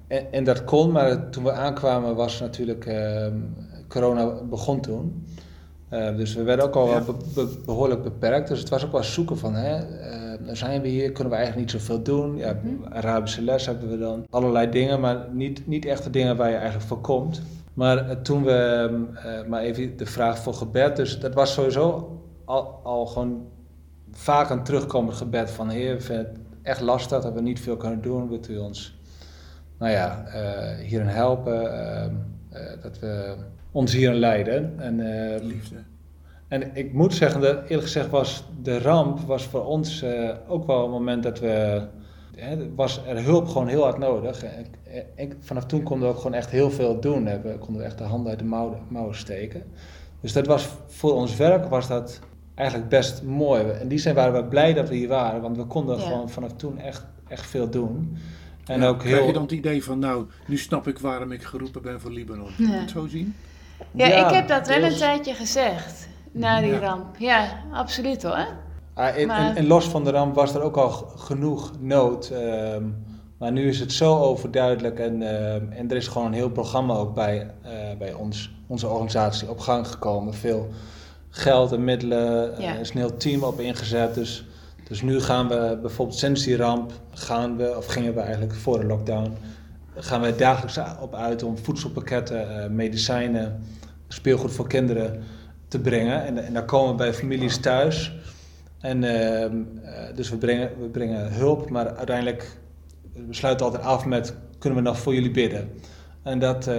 En, 0.08 0.32
en 0.32 0.44
dat 0.44 0.64
kon, 0.64 0.92
maar 0.92 1.30
toen 1.30 1.44
we 1.44 1.52
aankwamen 1.52 2.16
was 2.16 2.40
natuurlijk 2.40 2.86
ehm, 2.86 3.38
corona 3.88 4.34
begon 4.50 4.82
toen. 4.82 5.26
Eh, 5.90 6.16
dus 6.16 6.36
we 6.36 6.44
werden 6.44 6.66
ook 6.66 6.76
al 6.76 6.88
Ja. 6.88 6.92
wel 7.06 7.16
be- 7.16 7.24
be- 7.36 7.58
behoorlijk 7.66 8.04
beperkt. 8.04 8.48
Dus 8.48 8.60
het 8.60 8.70
was 8.70 8.86
ook 8.86 8.92
wel 8.92 9.04
zoeken 9.04 9.38
van, 9.38 9.54
hè, 9.56 9.76
eh, 9.78 10.40
zijn 10.56 10.82
we 10.82 10.88
hier, 10.88 11.12
kunnen 11.12 11.34
we 11.34 11.40
eigenlijk 11.40 11.72
niet 11.74 11.82
zoveel 11.82 12.04
doen. 12.04 12.38
Ja, 12.38 12.60
Mhm. 12.64 12.94
Arabische 12.94 13.42
les 13.42 13.66
hebben 13.66 13.90
we 13.90 13.98
dan. 13.98 14.26
Allerlei 14.30 14.70
dingen, 14.70 15.00
maar 15.00 15.26
niet, 15.34 15.68
niet 15.68 15.86
echt 15.86 16.04
de 16.04 16.10
dingen 16.10 16.38
waar 16.38 16.50
je 16.50 16.56
eigenlijk 16.56 16.86
voor 16.88 17.02
komt. 17.02 17.42
Maar 17.80 18.10
eh, 18.10 18.16
toen 18.16 18.44
we, 18.44 18.90
eh, 19.16 19.48
maar 19.48 19.62
even 19.62 19.98
de 19.98 20.06
vraag 20.06 20.40
voor 20.40 20.54
gebed, 20.54 20.96
dus 20.96 21.20
dat 21.20 21.34
was 21.34 21.54
sowieso 21.54 22.18
al, 22.46 22.80
al 22.84 23.06
gewoon 23.06 23.48
vaak 24.12 24.50
een 24.50 24.64
terugkomend 24.64 25.16
gebed 25.16 25.52
van 25.52 25.70
Heer, 25.70 25.96
we 25.96 26.02
vinden 26.02 26.26
het 26.26 26.38
echt 26.62 26.82
lastig 26.82 27.22
dat 27.22 27.34
we 27.34 27.42
niet 27.42 27.60
veel 27.60 27.78
kunnen 27.78 28.02
doen. 28.02 28.30
Wilt 28.30 28.50
u 28.50 28.58
ons, 28.58 29.00
nou 29.78 29.92
ja, 29.92 30.26
eh, 30.26 30.86
hierin 30.86 31.08
helpen, 31.08 31.74
ehm, 31.74 32.16
eh, 32.50 32.82
dat 32.82 33.00
we 33.00 33.36
ons 33.72 33.94
hierin 33.94 34.20
leiden. 34.20 34.74
En, 34.80 35.00
eh, 35.00 35.42
Liefde. 35.44 35.76
en 36.48 36.76
ik 36.76 36.94
moet 36.94 37.14
zeggen, 37.14 37.42
dat 37.42 37.64
eerlijk 37.64 37.82
gezegd 37.82 38.10
was 38.10 38.44
de 38.62 38.80
ramp 38.80 39.20
was 39.20 39.44
voor 39.44 39.66
ons 39.66 40.06
ook 40.48 40.68
wel 40.68 40.86
een 40.86 40.92
moment 40.92 41.24
dat 41.24 41.40
we... 41.40 41.82
Hè, 42.40 42.76
was 42.76 43.02
er 43.08 43.24
hulp 43.24 43.48
gewoon 43.48 43.68
heel 43.68 43.84
hard 43.84 43.98
nodig. 43.98 44.44
En, 45.16 45.32
vanaf 45.40 45.66
toen 45.66 45.84
konden 45.84 46.08
we 46.08 46.14
ook 46.14 46.22
gewoon 46.22 46.38
echt 46.38 46.50
heel 46.50 46.72
veel 46.72 47.00
doen. 47.00 47.24
We 47.24 47.56
konden 47.60 47.86
echt 47.86 47.98
de 47.98 48.04
handen 48.04 48.30
uit 48.30 48.40
de 48.40 48.46
mouwen, 48.46 48.80
mouwen 48.88 49.16
steken. 49.16 49.64
Dus 50.22 50.34
dat 50.34 50.48
was 50.48 50.68
voor 50.88 51.14
ons 51.14 51.36
werk 51.36 51.66
was 51.66 51.88
dat 51.88 52.20
eigenlijk 52.56 52.90
best 52.90 53.24
mooi. 53.24 53.64
In 53.82 53.88
die 53.88 53.98
zin 54.00 54.14
waren 54.16 54.34
we 54.44 54.50
blij 54.50 54.74
dat 54.74 54.90
we 54.90 54.96
hier 54.96 55.08
waren, 55.08 55.42
want 55.42 55.58
we 55.58 55.66
konden 55.66 55.98
Ja. 55.98 56.04
gewoon 56.04 56.30
vanaf 56.30 56.52
toen 56.54 56.78
echt, 56.80 57.06
echt 57.28 57.46
veel 57.46 57.70
doen. 57.70 58.18
En 58.66 58.80
Ja, 58.82 58.88
ook 58.88 59.00
Krijg 59.00 59.18
je 59.18 59.24
heel... 59.24 59.34
dan 59.34 59.42
het 59.42 59.52
idee 59.52 59.84
van, 59.84 60.00
nou, 60.00 60.26
nu 60.48 60.58
snap 60.58 60.88
ik 60.88 61.00
waarom 61.00 61.32
ik 61.32 61.44
geroepen 61.44 61.82
ben 61.82 62.00
voor 62.02 62.12
Libanon. 62.12 62.50
Je 62.58 62.68
het 62.72 62.90
zo 62.90 63.08
zien? 63.08 63.36
Ja, 63.92 64.08
Ja, 64.08 64.28
ik 64.28 64.34
heb 64.36 64.48
dat 64.48 64.68
wel 64.68 64.84
een 64.84 64.96
tijdje 64.96 65.34
gezegd. 65.34 66.08
Na 66.32 66.62
die 66.62 66.72
Ja. 66.72 66.80
ramp. 66.80 67.16
Ja, 67.18 67.48
absoluut 67.72 68.24
hoor. 68.24 68.48
Ah, 69.00 69.18
en, 69.18 69.28
Maar- 69.28 69.50
en, 69.50 69.56
en 69.56 69.68
los 69.68 69.86
van 69.90 70.04
de 70.04 70.12
ramp 70.12 70.36
was 70.36 70.56
er 70.56 70.62
ook 70.62 70.78
al 70.78 70.92
genoeg 71.16 71.72
nood. 71.80 72.30
ehm, 72.30 72.84
maar 73.38 73.52
nu 73.52 73.68
is 73.68 73.80
het 73.80 73.92
zo 73.94 74.18
overduidelijk 74.18 75.00
en, 75.00 75.22
ehm, 75.22 75.72
en 75.72 75.90
er 75.90 75.96
is 75.96 76.08
gewoon 76.08 76.28
een 76.28 76.34
heel 76.34 76.50
programma 76.50 76.94
ook 76.94 77.14
bij, 77.14 77.52
eh, 77.62 77.72
bij 77.98 78.14
ons, 78.14 78.52
onze 78.68 78.88
organisatie 78.88 79.50
op 79.50 79.60
gang 79.60 79.88
gekomen. 79.88 80.34
Veel 80.34 80.68
geld 81.30 81.72
en 81.72 81.84
middelen, 81.84 82.56
eh, 82.58 82.64
Ja. 82.64 82.74
er 82.74 82.80
is 82.80 82.90
een 82.90 82.98
heel 82.98 83.18
team 83.18 83.44
op 83.44 83.60
ingezet. 83.60 84.14
Dus, 84.14 84.46
dus 84.88 85.02
nu 85.02 85.20
gaan 85.22 85.48
we 85.48 85.78
bijvoorbeeld 85.82 86.18
sinds 86.18 86.44
die 86.44 86.58
ramp, 86.58 86.92
gaan 87.14 87.58
we, 87.58 87.74
of 87.78 87.86
gingen 87.86 88.14
we 88.14 88.20
eigenlijk 88.20 88.56
voor 88.56 88.80
de 88.80 88.86
lockdown, 88.86 89.32
gaan 89.96 90.22
we 90.22 90.36
dagelijks 90.36 90.80
op 91.02 91.14
uit 91.16 91.44
om 91.44 91.58
voedselpakketten, 91.58 92.64
eh, 92.64 92.70
medicijnen, 92.70 93.64
speelgoed 94.08 94.52
voor 94.52 94.68
kinderen 94.68 95.24
te 95.68 95.80
brengen. 95.80 96.26
En, 96.26 96.46
en 96.46 96.54
dan 96.54 96.66
komen 96.66 96.90
we 96.92 96.96
bij 96.96 97.14
families 97.14 97.58
thuis. 97.58 98.14
En 98.80 99.04
ehm, 99.04 99.56
eh, 99.84 100.16
dus 100.16 100.30
we 100.30 100.38
brengen, 100.38 100.70
we 100.80 100.88
brengen 100.88 101.34
hulp, 101.34 101.70
maar 101.70 101.96
uiteindelijk 101.96 102.58
we 103.14 103.34
sluiten 103.34 103.66
altijd 103.66 103.84
af 103.84 104.06
met 104.06 104.36
kunnen 104.60 104.84
we 104.84 104.90
nog 104.90 105.00
voor 105.00 105.14
jullie 105.14 105.32
bidden. 105.32 105.70
En 106.24 106.40
dat, 106.40 106.68
eh, 106.68 106.78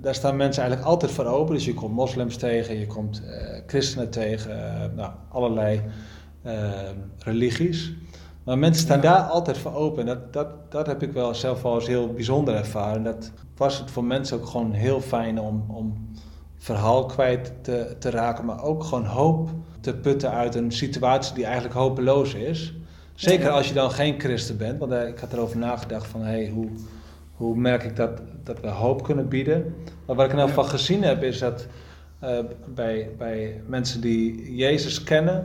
daar 0.00 0.14
staan 0.14 0.36
mensen 0.36 0.62
eigenlijk 0.62 0.92
altijd 0.92 1.12
voor 1.12 1.24
open. 1.24 1.54
Dus 1.54 1.64
je 1.64 1.74
komt 1.74 1.94
moslims 1.94 2.36
tegen, 2.36 2.78
je 2.78 2.86
komt 2.86 3.22
eh, 3.24 3.60
christenen 3.66 4.10
tegen, 4.10 4.50
eh, 4.50 4.96
nou, 4.96 5.12
allerlei 5.28 5.80
ehm, 6.42 6.96
religies. 7.18 7.92
Maar 8.44 8.58
mensen 8.58 8.82
staan 8.82 9.00
Ja. 9.00 9.02
daar 9.02 9.22
altijd 9.22 9.58
voor 9.58 9.74
open. 9.74 10.00
En 10.00 10.06
dat, 10.06 10.32
dat, 10.32 10.72
dat 10.72 10.86
heb 10.86 11.02
ik 11.02 11.12
wel 11.12 11.34
zelf 11.34 11.62
wel 11.62 11.74
eens 11.74 11.86
heel 11.86 12.12
bijzonder 12.12 12.54
ervaren. 12.54 13.02
Dat 13.02 13.32
was 13.56 13.78
het 13.78 13.90
voor 13.90 14.04
mensen 14.04 14.36
ook 14.36 14.46
gewoon 14.46 14.72
heel 14.72 15.00
fijn 15.00 15.40
om, 15.40 15.64
om 15.68 16.08
verhaal 16.60 17.06
kwijt 17.06 17.52
te, 17.62 17.96
te 17.98 18.10
raken, 18.10 18.44
maar 18.44 18.62
ook 18.62 18.84
gewoon 18.84 19.04
hoop 19.04 19.50
te 19.80 19.94
putten 19.94 20.30
uit 20.30 20.54
een 20.54 20.72
situatie 20.72 21.34
die 21.34 21.44
eigenlijk 21.44 21.74
hopeloos 21.74 22.34
is. 22.34 22.74
Zeker 23.14 23.46
Ja. 23.46 23.50
als 23.50 23.68
je 23.68 23.74
dan 23.74 23.90
geen 23.90 24.20
christen 24.20 24.56
bent, 24.56 24.78
want 24.78 24.92
eh, 24.92 25.08
ik 25.08 25.18
had 25.18 25.32
erover 25.32 25.58
nagedacht 25.58 26.06
van 26.06 26.22
hey, 26.22 26.48
hoe, 26.48 26.68
hoe 27.34 27.56
merk 27.56 27.82
ik 27.82 27.96
dat, 27.96 28.20
dat 28.44 28.60
we 28.60 28.68
hoop 28.68 29.02
kunnen 29.02 29.28
bieden. 29.28 29.74
Maar 30.06 30.16
wat 30.16 30.32
ik 30.32 30.38
elk 30.38 30.48
geval 30.48 30.64
gezien 30.64 31.02
heb 31.02 31.22
is 31.22 31.38
dat 31.38 31.66
eh, 32.18 32.38
bij, 32.74 33.10
bij 33.18 33.62
mensen 33.66 34.00
die 34.00 34.54
Jezus 34.54 35.02
kennen, 35.02 35.44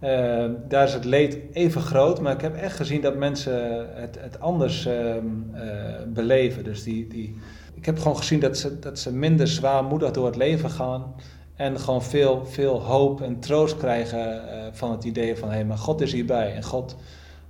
eh, 0.00 0.44
daar 0.68 0.84
is 0.84 0.92
het 0.92 1.04
leed 1.04 1.38
even 1.52 1.80
groot, 1.80 2.20
maar 2.20 2.32
ik 2.32 2.40
heb 2.40 2.56
echt 2.56 2.76
gezien 2.76 3.00
dat 3.00 3.16
mensen 3.16 3.86
het, 3.94 4.18
het 4.20 4.40
anders 4.40 4.86
ehm, 4.86 5.24
eh, 5.52 5.62
beleven. 6.06 6.64
Dus 6.64 6.82
die, 6.82 7.08
die, 7.08 7.36
ik 7.80 7.86
heb 7.86 7.98
gewoon 7.98 8.16
gezien 8.16 8.40
dat 8.40 8.58
ze, 8.58 8.78
dat 8.78 8.98
ze 8.98 9.12
minder 9.12 9.48
zwaarmoedig 9.48 10.10
door 10.10 10.26
het 10.26 10.36
leven 10.36 10.70
gaan. 10.70 11.14
En 11.54 11.80
gewoon 11.80 12.02
veel, 12.02 12.46
veel 12.46 12.82
hoop 12.82 13.20
en 13.20 13.40
troost 13.40 13.76
krijgen 13.76 14.48
eh, 14.52 14.66
van 14.72 14.90
het 14.90 15.04
idee 15.04 15.36
van... 15.36 15.50
hé, 15.50 15.64
maar 15.64 15.78
God 15.78 16.00
is 16.00 16.12
hierbij 16.12 16.54
en 16.54 16.62
God 16.64 16.96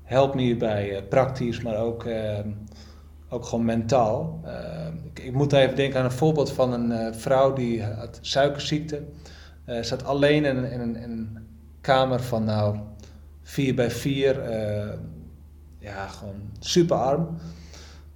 helpt 0.02 0.34
me 0.34 0.40
hierbij. 0.42 0.96
eh, 0.96 1.02
praktisch, 1.08 1.60
maar 1.62 1.76
ook, 1.78 2.04
ehm, 2.04 2.48
ook 3.28 3.44
gewoon 3.44 3.64
mentaal. 3.64 4.40
Eh, 4.44 4.86
ik, 5.04 5.18
ik 5.18 5.32
moet 5.32 5.52
even 5.52 5.76
denken 5.76 5.98
aan 5.98 6.04
een 6.04 6.10
voorbeeld 6.10 6.52
van 6.52 6.72
een 6.72 6.92
eh, 6.92 7.12
vrouw 7.14 7.52
die 7.52 7.82
had 7.82 8.18
suikerziekte. 8.20 9.02
Eh 9.64 9.82
zat 9.82 10.04
alleen 10.04 10.44
in, 10.44 10.56
een- 10.56 10.70
in, 10.70 10.96
in 10.96 11.02
een 11.10 11.38
kamer 11.80 12.20
van 12.22 12.44
nou 12.44 12.76
4 13.42 13.74
bij 13.74 13.90
4. 13.90 14.40
eh, 14.40 14.88
ja, 15.78 16.06
gewoon 16.06 16.40
super 16.60 16.96
arm. 16.96 17.28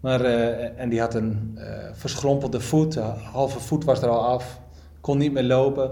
Maar, 0.05 0.21
eh, 0.21 0.81
en 0.81 0.89
die 0.89 1.01
had 1.01 1.15
een 1.15 1.53
eh, 1.55 1.67
verschrompelde 1.93 2.61
voet, 2.61 2.95
halve 3.33 3.61
voet 3.61 3.85
was 3.85 4.03
er 4.03 4.09
al 4.09 4.25
af, 4.25 4.61
kon 5.01 5.19
niet 5.19 5.33
meer 5.33 5.43
lopen. 5.43 5.91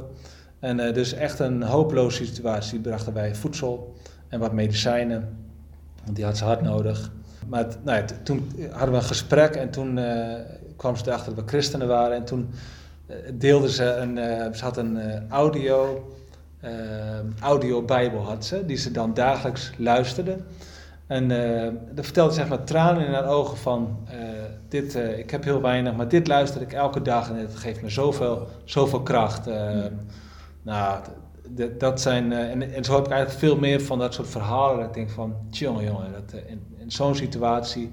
En 0.59 0.81
eh, 0.81 0.95
dus 0.95 1.13
echt 1.13 1.39
een 1.39 1.63
hopeloze 1.63 2.25
situatie. 2.27 2.81
Brachten 2.81 3.13
wij 3.13 3.35
voedsel 3.35 3.95
en 4.29 4.41
wat 4.41 4.53
medicijnen, 4.53 5.39
want 6.05 6.17
die 6.17 6.25
had 6.25 6.37
ze 6.37 6.45
hard 6.45 6.63
nodig. 6.63 7.11
Maar 7.49 7.67
nou 7.83 7.99
ja, 7.99 8.05
toen 8.23 8.53
hadden 8.71 8.91
we 8.91 8.97
een 8.97 9.03
gesprek 9.03 9.55
en 9.55 9.71
toen 9.71 10.01
kwam 10.77 10.97
ze 10.97 11.03
erachter 11.07 11.35
dat 11.35 11.45
we 11.45 11.51
christenen 11.51 11.89
waren. 11.89 12.17
En 12.17 12.25
toen 12.25 12.51
eh, 13.07 13.17
deelde 13.35 13.71
ze 13.71 13.85
een, 13.85 14.17
ze 14.55 14.65
had 14.65 14.77
een 14.77 14.99
audio, 15.29 16.07
eh, 16.61 16.71
audio-bijbel 17.41 18.21
had 18.21 18.45
ze, 18.45 18.67
die 18.67 18.77
ze 18.77 18.91
dan 18.91 19.15
dagelijks 19.15 19.73
luisterde. 19.77 20.37
En 21.13 21.31
eh 21.31 21.73
dan 21.95 22.05
vertelde 22.05 22.35
ze 22.35 22.41
echt 22.41 22.49
met 22.49 22.67
tranen 22.67 23.07
in 23.07 23.13
haar 23.13 23.29
ogen 23.29 23.57
van, 23.57 23.99
eh, 24.07 24.19
dit, 24.69 24.95
eh, 24.95 25.19
ik 25.19 25.31
heb 25.31 25.45
heel 25.45 25.61
weinig, 25.61 25.95
maar 25.97 26.09
dit 26.09 26.27
luister 26.27 26.61
ik 26.63 26.73
elke 26.73 27.03
dag 27.03 27.29
en 27.31 27.37
het 27.37 27.55
geeft 27.57 27.83
me 27.83 27.89
zoveel, 27.91 28.47
zoveel 28.65 29.03
kracht. 29.03 29.47
Eh, 29.47 29.85
Nou, 30.65 31.01
dat 31.79 32.01
zijn, 32.01 32.33
eh, 32.33 32.51
en, 32.51 32.75
en 32.75 32.85
zo 32.85 32.95
heb 32.95 33.05
ik 33.05 33.11
eigenlijk 33.11 33.41
veel 33.41 33.57
meer 33.59 33.81
van 33.81 33.99
dat 33.99 34.15
soort 34.15 34.29
verhalen. 34.29 34.77
Dat 34.79 34.87
ik 34.87 34.95
denk 34.95 35.11
van, 35.11 35.35
jongen, 35.51 35.85
jongen, 35.85 36.13
dat, 36.13 36.33
eh, 36.41 36.51
in, 36.51 36.61
in 36.79 36.91
zo'n 36.91 37.15
situatie, 37.15 37.91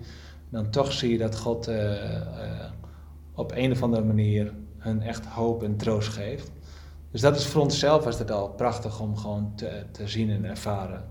dan 0.49 0.69
toch 0.69 0.91
zie 0.91 1.11
je 1.11 1.17
dat 1.17 1.37
God 1.37 1.67
eh, 1.67 1.93
eh, 2.15 2.71
op 3.35 3.51
een 3.55 3.71
of 3.71 3.83
andere 3.83 4.03
manier 4.03 4.53
hun 4.77 5.01
echt 5.01 5.25
hoop 5.25 5.63
en 5.63 5.77
troost 5.77 6.07
geeft. 6.09 6.51
Dus 7.11 7.21
dat 7.21 7.35
is 7.35 7.45
voor 7.45 7.61
onszelf 7.61 8.03
was 8.03 8.19
het 8.19 8.31
al 8.31 8.49
prachtig 8.49 8.99
om 9.01 9.17
gewoon 9.17 9.51
te, 9.55 9.83
te 9.91 10.07
zien 10.07 10.29
en 10.29 10.45
ervaren. 10.45 11.03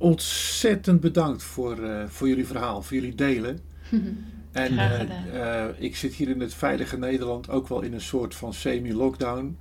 Ontzettend 0.00 1.00
bedankt 1.00 1.42
voor, 1.42 1.82
eh, 1.82 2.04
voor 2.08 2.28
jullie 2.28 2.46
verhaal, 2.46 2.82
voor 2.82 2.96
jullie 2.96 3.14
delen. 3.14 3.58
En 4.50 4.78
eh, 4.78 5.64
eh, 5.64 5.74
ik 5.78 5.96
zit 5.96 6.14
hier 6.14 6.28
in 6.28 6.40
het 6.40 6.54
veilige 6.54 6.98
Nederland 6.98 7.50
ook 7.50 7.68
wel 7.68 7.80
in 7.80 7.92
een 7.92 8.00
soort 8.00 8.34
van 8.34 8.54
semi-lockdown. 8.54 9.56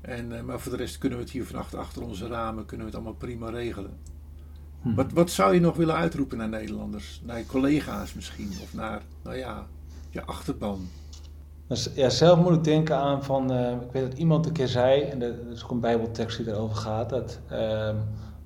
En, 0.00 0.36
eh, 0.36 0.42
maar 0.42 0.60
voor 0.60 0.72
de 0.72 0.78
rest 0.78 0.98
kunnen 0.98 1.18
we 1.18 1.24
het 1.24 1.32
hier 1.32 1.46
vannacht 1.46 1.74
achter 1.74 2.02
onze 2.02 2.26
ramen 2.26 2.66
kunnen 2.66 2.86
we 2.86 2.92
het 2.92 3.02
allemaal 3.02 3.20
prima 3.20 3.50
regelen. 3.50 3.98
Hm. 4.82 4.94
Wat, 4.94 5.12
wat 5.12 5.30
zou 5.30 5.54
je 5.54 5.60
nog 5.60 5.76
willen 5.76 5.94
uitroepen 5.94 6.38
naar 6.38 6.48
Nederlanders? 6.48 7.20
Naar 7.24 7.38
je 7.38 7.46
collega's 7.46 8.14
misschien? 8.14 8.50
Of 8.62 8.74
naar, 8.74 9.02
nou 9.22 9.36
ja, 9.36 9.66
je 10.10 10.24
achterban? 10.24 10.88
Dus, 11.66 11.90
ja, 11.94 12.08
zelf 12.08 12.38
moet 12.38 12.56
ik 12.56 12.64
denken 12.64 12.96
aan 12.96 13.24
van, 13.24 13.52
eh, 13.52 13.70
ik 13.70 13.92
weet 13.92 14.10
dat 14.10 14.18
iemand 14.18 14.46
een 14.46 14.52
keer 14.52 14.68
zei, 14.68 15.02
en 15.02 15.22
er 15.22 15.34
is 15.52 15.64
ook 15.64 15.70
een 15.70 15.80
bijbeltekst 15.80 16.36
die 16.36 16.48
erover 16.48 16.76
gaat, 16.76 17.10
dat 17.10 17.40
ehm, 17.48 17.96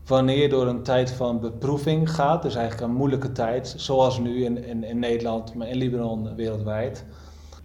wanneer 0.06 0.38
je 0.38 0.48
door 0.48 0.66
een 0.66 0.82
tijd 0.82 1.10
van 1.10 1.40
beproeving 1.40 2.10
gaat, 2.10 2.42
dus 2.42 2.54
eigenlijk 2.54 2.88
een 2.88 2.96
moeilijke 2.96 3.32
tijd, 3.32 3.74
zoals 3.76 4.18
nu 4.18 4.44
in, 4.44 4.64
in, 4.64 4.84
in 4.84 4.98
Nederland, 4.98 5.54
maar 5.54 5.68
in 5.68 5.76
Libanon 5.76 6.34
wereldwijd, 6.34 7.04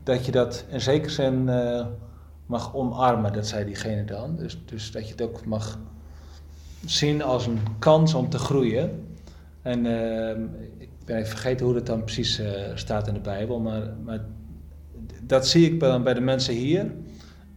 dat 0.03 0.25
je 0.25 0.31
dat 0.31 0.65
in 0.69 0.81
zekere 0.81 1.11
zin 1.11 1.49
eh, 1.49 1.85
mag 2.45 2.75
omarmen, 2.75 3.33
dat 3.33 3.47
zei 3.47 3.65
diegene 3.65 4.05
dan. 4.05 4.35
Dus, 4.35 4.57
dus 4.65 4.91
dat 4.91 5.05
je 5.05 5.11
het 5.11 5.21
ook 5.21 5.45
mag 5.45 5.79
zien 6.85 7.23
als 7.23 7.47
een 7.47 7.59
kans 7.79 8.13
om 8.13 8.29
te 8.29 8.37
groeien. 8.37 9.07
En 9.61 9.85
ehm, 9.85 10.43
ik 10.77 10.89
ben 11.05 11.27
vergeten 11.27 11.65
hoe 11.65 11.75
dat 11.75 11.85
dan 11.85 12.03
precies 12.03 12.39
eh, 12.39 12.51
staat 12.73 13.07
in 13.07 13.13
de 13.13 13.19
Bijbel, 13.19 13.59
maar, 13.59 13.93
maar 14.03 14.25
dat 15.23 15.47
zie 15.47 15.71
ik 15.71 15.79
dan 15.79 16.03
bij 16.03 16.13
de 16.13 16.21
mensen 16.21 16.53
hier. 16.53 16.91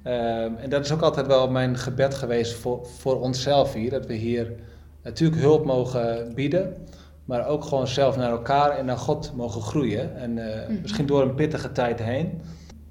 Ehm, 0.03 0.55
en 0.55 0.71
dat 0.71 0.85
is 0.85 0.93
ook 0.93 1.03
altijd 1.03 1.27
wel 1.27 1.51
mijn 1.51 1.79
gebed 1.79 2.15
geweest 2.15 2.55
voor, 2.55 2.87
voor 2.87 3.21
onszelf 3.21 3.73
hier. 3.73 3.91
Dat 3.91 4.07
we 4.07 4.15
hier 4.15 4.53
natuurlijk 5.03 5.41
hulp 5.41 5.65
mogen 5.65 6.35
bieden. 6.35 6.75
Maar 7.25 7.47
ook 7.47 7.65
gewoon 7.65 7.87
zelf 7.87 8.17
naar 8.17 8.31
elkaar 8.31 8.71
en 8.71 8.85
naar 8.85 8.99
God 8.99 9.33
mogen 9.37 9.63
groeien. 9.63 10.17
En 10.17 10.39
eh, 10.39 10.69
misschien 10.83 11.07
door 11.07 11.23
een 11.23 11.35
pittige 11.35 11.73
tijd 11.73 12.03
heen. 12.03 12.41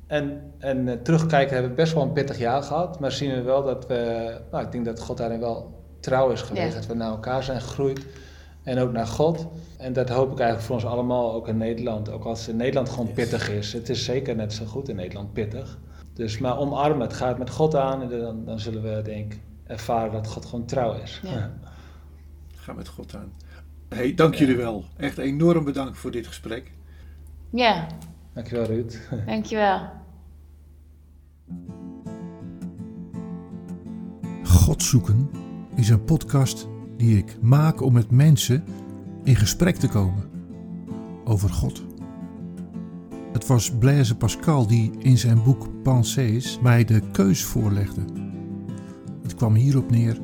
En, 0.07 0.41
en 0.57 0.87
eh, 0.87 0.97
terugkijken 1.03 1.53
hebben 1.53 1.71
we 1.71 1.77
best 1.77 1.93
wel 1.93 2.03
een 2.03 2.13
pittig 2.13 2.37
jaar 2.37 2.63
gehad. 2.63 2.99
Maar 2.99 3.11
zien 3.11 3.33
we 3.33 3.41
wel 3.41 3.63
dat 3.63 3.87
we... 3.87 4.31
Nou, 4.51 4.65
ik 4.65 4.71
denk 4.71 4.85
dat 4.85 4.99
God 4.99 5.17
daarin 5.17 5.39
wel 5.39 5.79
trouw 5.99 6.29
is 6.29 6.41
geweest. 6.41 6.67
Ja. 6.67 6.73
Dat 6.73 6.85
we 6.85 6.93
naar 6.93 7.11
elkaar 7.11 7.43
zijn 7.43 7.61
gegroeid. 7.61 8.05
En 8.63 8.79
ook 8.79 8.91
naar 8.91 9.07
God. 9.07 9.47
En 9.77 9.93
dat 9.93 10.09
hoop 10.09 10.31
ik 10.31 10.39
eigenlijk 10.39 10.67
voor 10.67 10.75
ons 10.75 10.85
allemaal, 10.85 11.33
ook 11.33 11.47
in 11.47 11.57
Nederland. 11.57 12.11
Ook 12.11 12.23
als 12.23 12.47
in 12.47 12.55
Nederland 12.55 12.89
gewoon 12.89 13.13
pittig 13.13 13.49
is. 13.49 13.73
Het 13.73 13.89
is 13.89 14.05
zeker 14.05 14.35
net 14.35 14.53
zo 14.53 14.65
goed 14.65 14.89
in 14.89 14.95
Nederland 14.95 15.33
pittig. 15.33 15.79
Dus 16.13 16.37
maar 16.37 16.57
omarmen, 16.57 17.01
het 17.01 17.13
gaat 17.13 17.37
met 17.37 17.49
God 17.49 17.75
aan. 17.75 18.01
En 18.01 18.19
dan, 18.19 18.45
dan 18.45 18.59
zullen 18.59 18.81
we 18.81 19.01
denk 19.01 19.33
ik 19.33 19.39
ervaren 19.67 20.11
dat 20.11 20.27
God 20.27 20.45
gewoon 20.45 20.65
trouw 20.65 20.93
is. 20.93 21.21
Ja. 21.23 21.51
Ga 22.61 22.73
met 22.73 22.87
God 22.87 23.15
aan. 23.15 23.31
Hey, 23.89 24.13
dank 24.13 24.35
jullie 24.35 24.55
wel. 24.55 24.85
Echt 24.97 25.17
enorm 25.17 25.63
bedankt 25.63 25.97
voor 25.97 26.11
dit 26.11 26.27
gesprek. 26.27 26.71
Ja, 27.49 27.87
Dankjewel 28.33 28.65
Ruud. 28.65 29.07
dankjewel. 29.25 29.89
God 34.43 34.83
zoeken 34.83 35.29
is 35.75 35.89
een 35.89 36.03
podcast 36.03 36.67
die 36.97 37.17
ik 37.17 37.37
maak 37.41 37.81
om 37.81 37.93
met 37.93 38.11
mensen 38.11 38.63
in 39.23 39.35
gesprek 39.35 39.75
te 39.75 39.87
komen 39.87 40.29
over 41.23 41.49
God. 41.49 41.83
Het 43.33 43.47
was 43.47 43.71
Blaise 43.77 44.17
Pascal 44.17 44.67
die 44.67 44.91
in 44.99 45.17
zijn 45.17 45.43
boek 45.43 45.83
Pensées 45.83 46.59
mij 46.59 46.83
de 46.83 47.01
keus 47.11 47.43
voorlegde. 47.43 48.01
Het 49.21 49.35
kwam 49.35 49.55
hierop 49.55 49.91
neer: 49.91 50.17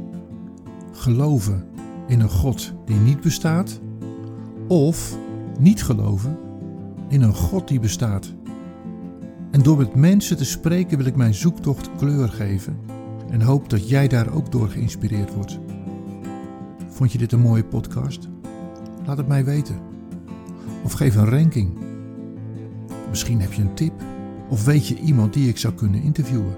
geloven 0.91 1.75
in 2.07 2.19
een 2.19 2.29
God 2.29 2.73
die 2.85 2.95
niet 2.95 3.21
bestaat, 3.21 3.81
of 4.67 5.17
niet 5.59 5.83
geloven 5.83 6.37
in 7.07 7.21
een 7.21 7.33
God 7.33 7.67
die 7.67 7.79
bestaat. 7.79 8.33
En 9.51 9.61
door 9.61 9.77
met 9.77 9.95
mensen 9.95 10.37
te 10.37 10.45
spreken 10.45 10.97
wil 10.97 11.07
ik 11.07 11.15
mijn 11.15 11.33
zoektocht 11.33 11.89
kleur 11.97 12.29
geven 12.29 12.77
en 13.29 13.41
hoop 13.41 13.69
dat 13.69 13.89
jij 13.89 14.07
daar 14.07 14.33
ook 14.33 14.51
door 14.51 14.69
geïnspireerd 14.69 15.33
wordt. 15.33 15.59
Vond 16.87 17.11
je 17.11 17.17
dit 17.17 17.31
een 17.31 17.39
mooie 17.39 17.63
podcast? 17.63 18.29
Laat 19.05 19.17
het 19.17 19.27
mij 19.27 19.45
weten. 19.45 19.79
Of 20.83 20.91
geef 20.91 21.15
een 21.15 21.29
ranking. 21.29 21.77
Misschien 23.09 23.41
heb 23.41 23.53
je 23.53 23.61
een 23.61 23.73
tip 23.73 23.93
of 24.49 24.65
weet 24.65 24.87
je 24.87 24.99
iemand 24.99 25.33
die 25.33 25.49
ik 25.49 25.57
zou 25.57 25.73
kunnen 25.73 26.01
interviewen. 26.01 26.55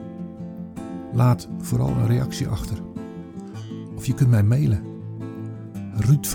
Laat 1.13 1.47
vooral 1.59 1.89
een 1.89 2.07
reactie 2.07 2.47
achter. 2.47 2.77
Of 3.95 4.05
je 4.05 4.13
kunt 4.13 4.29
mij 4.29 4.43
mailen. 4.43 4.88
Ruud 6.07 6.25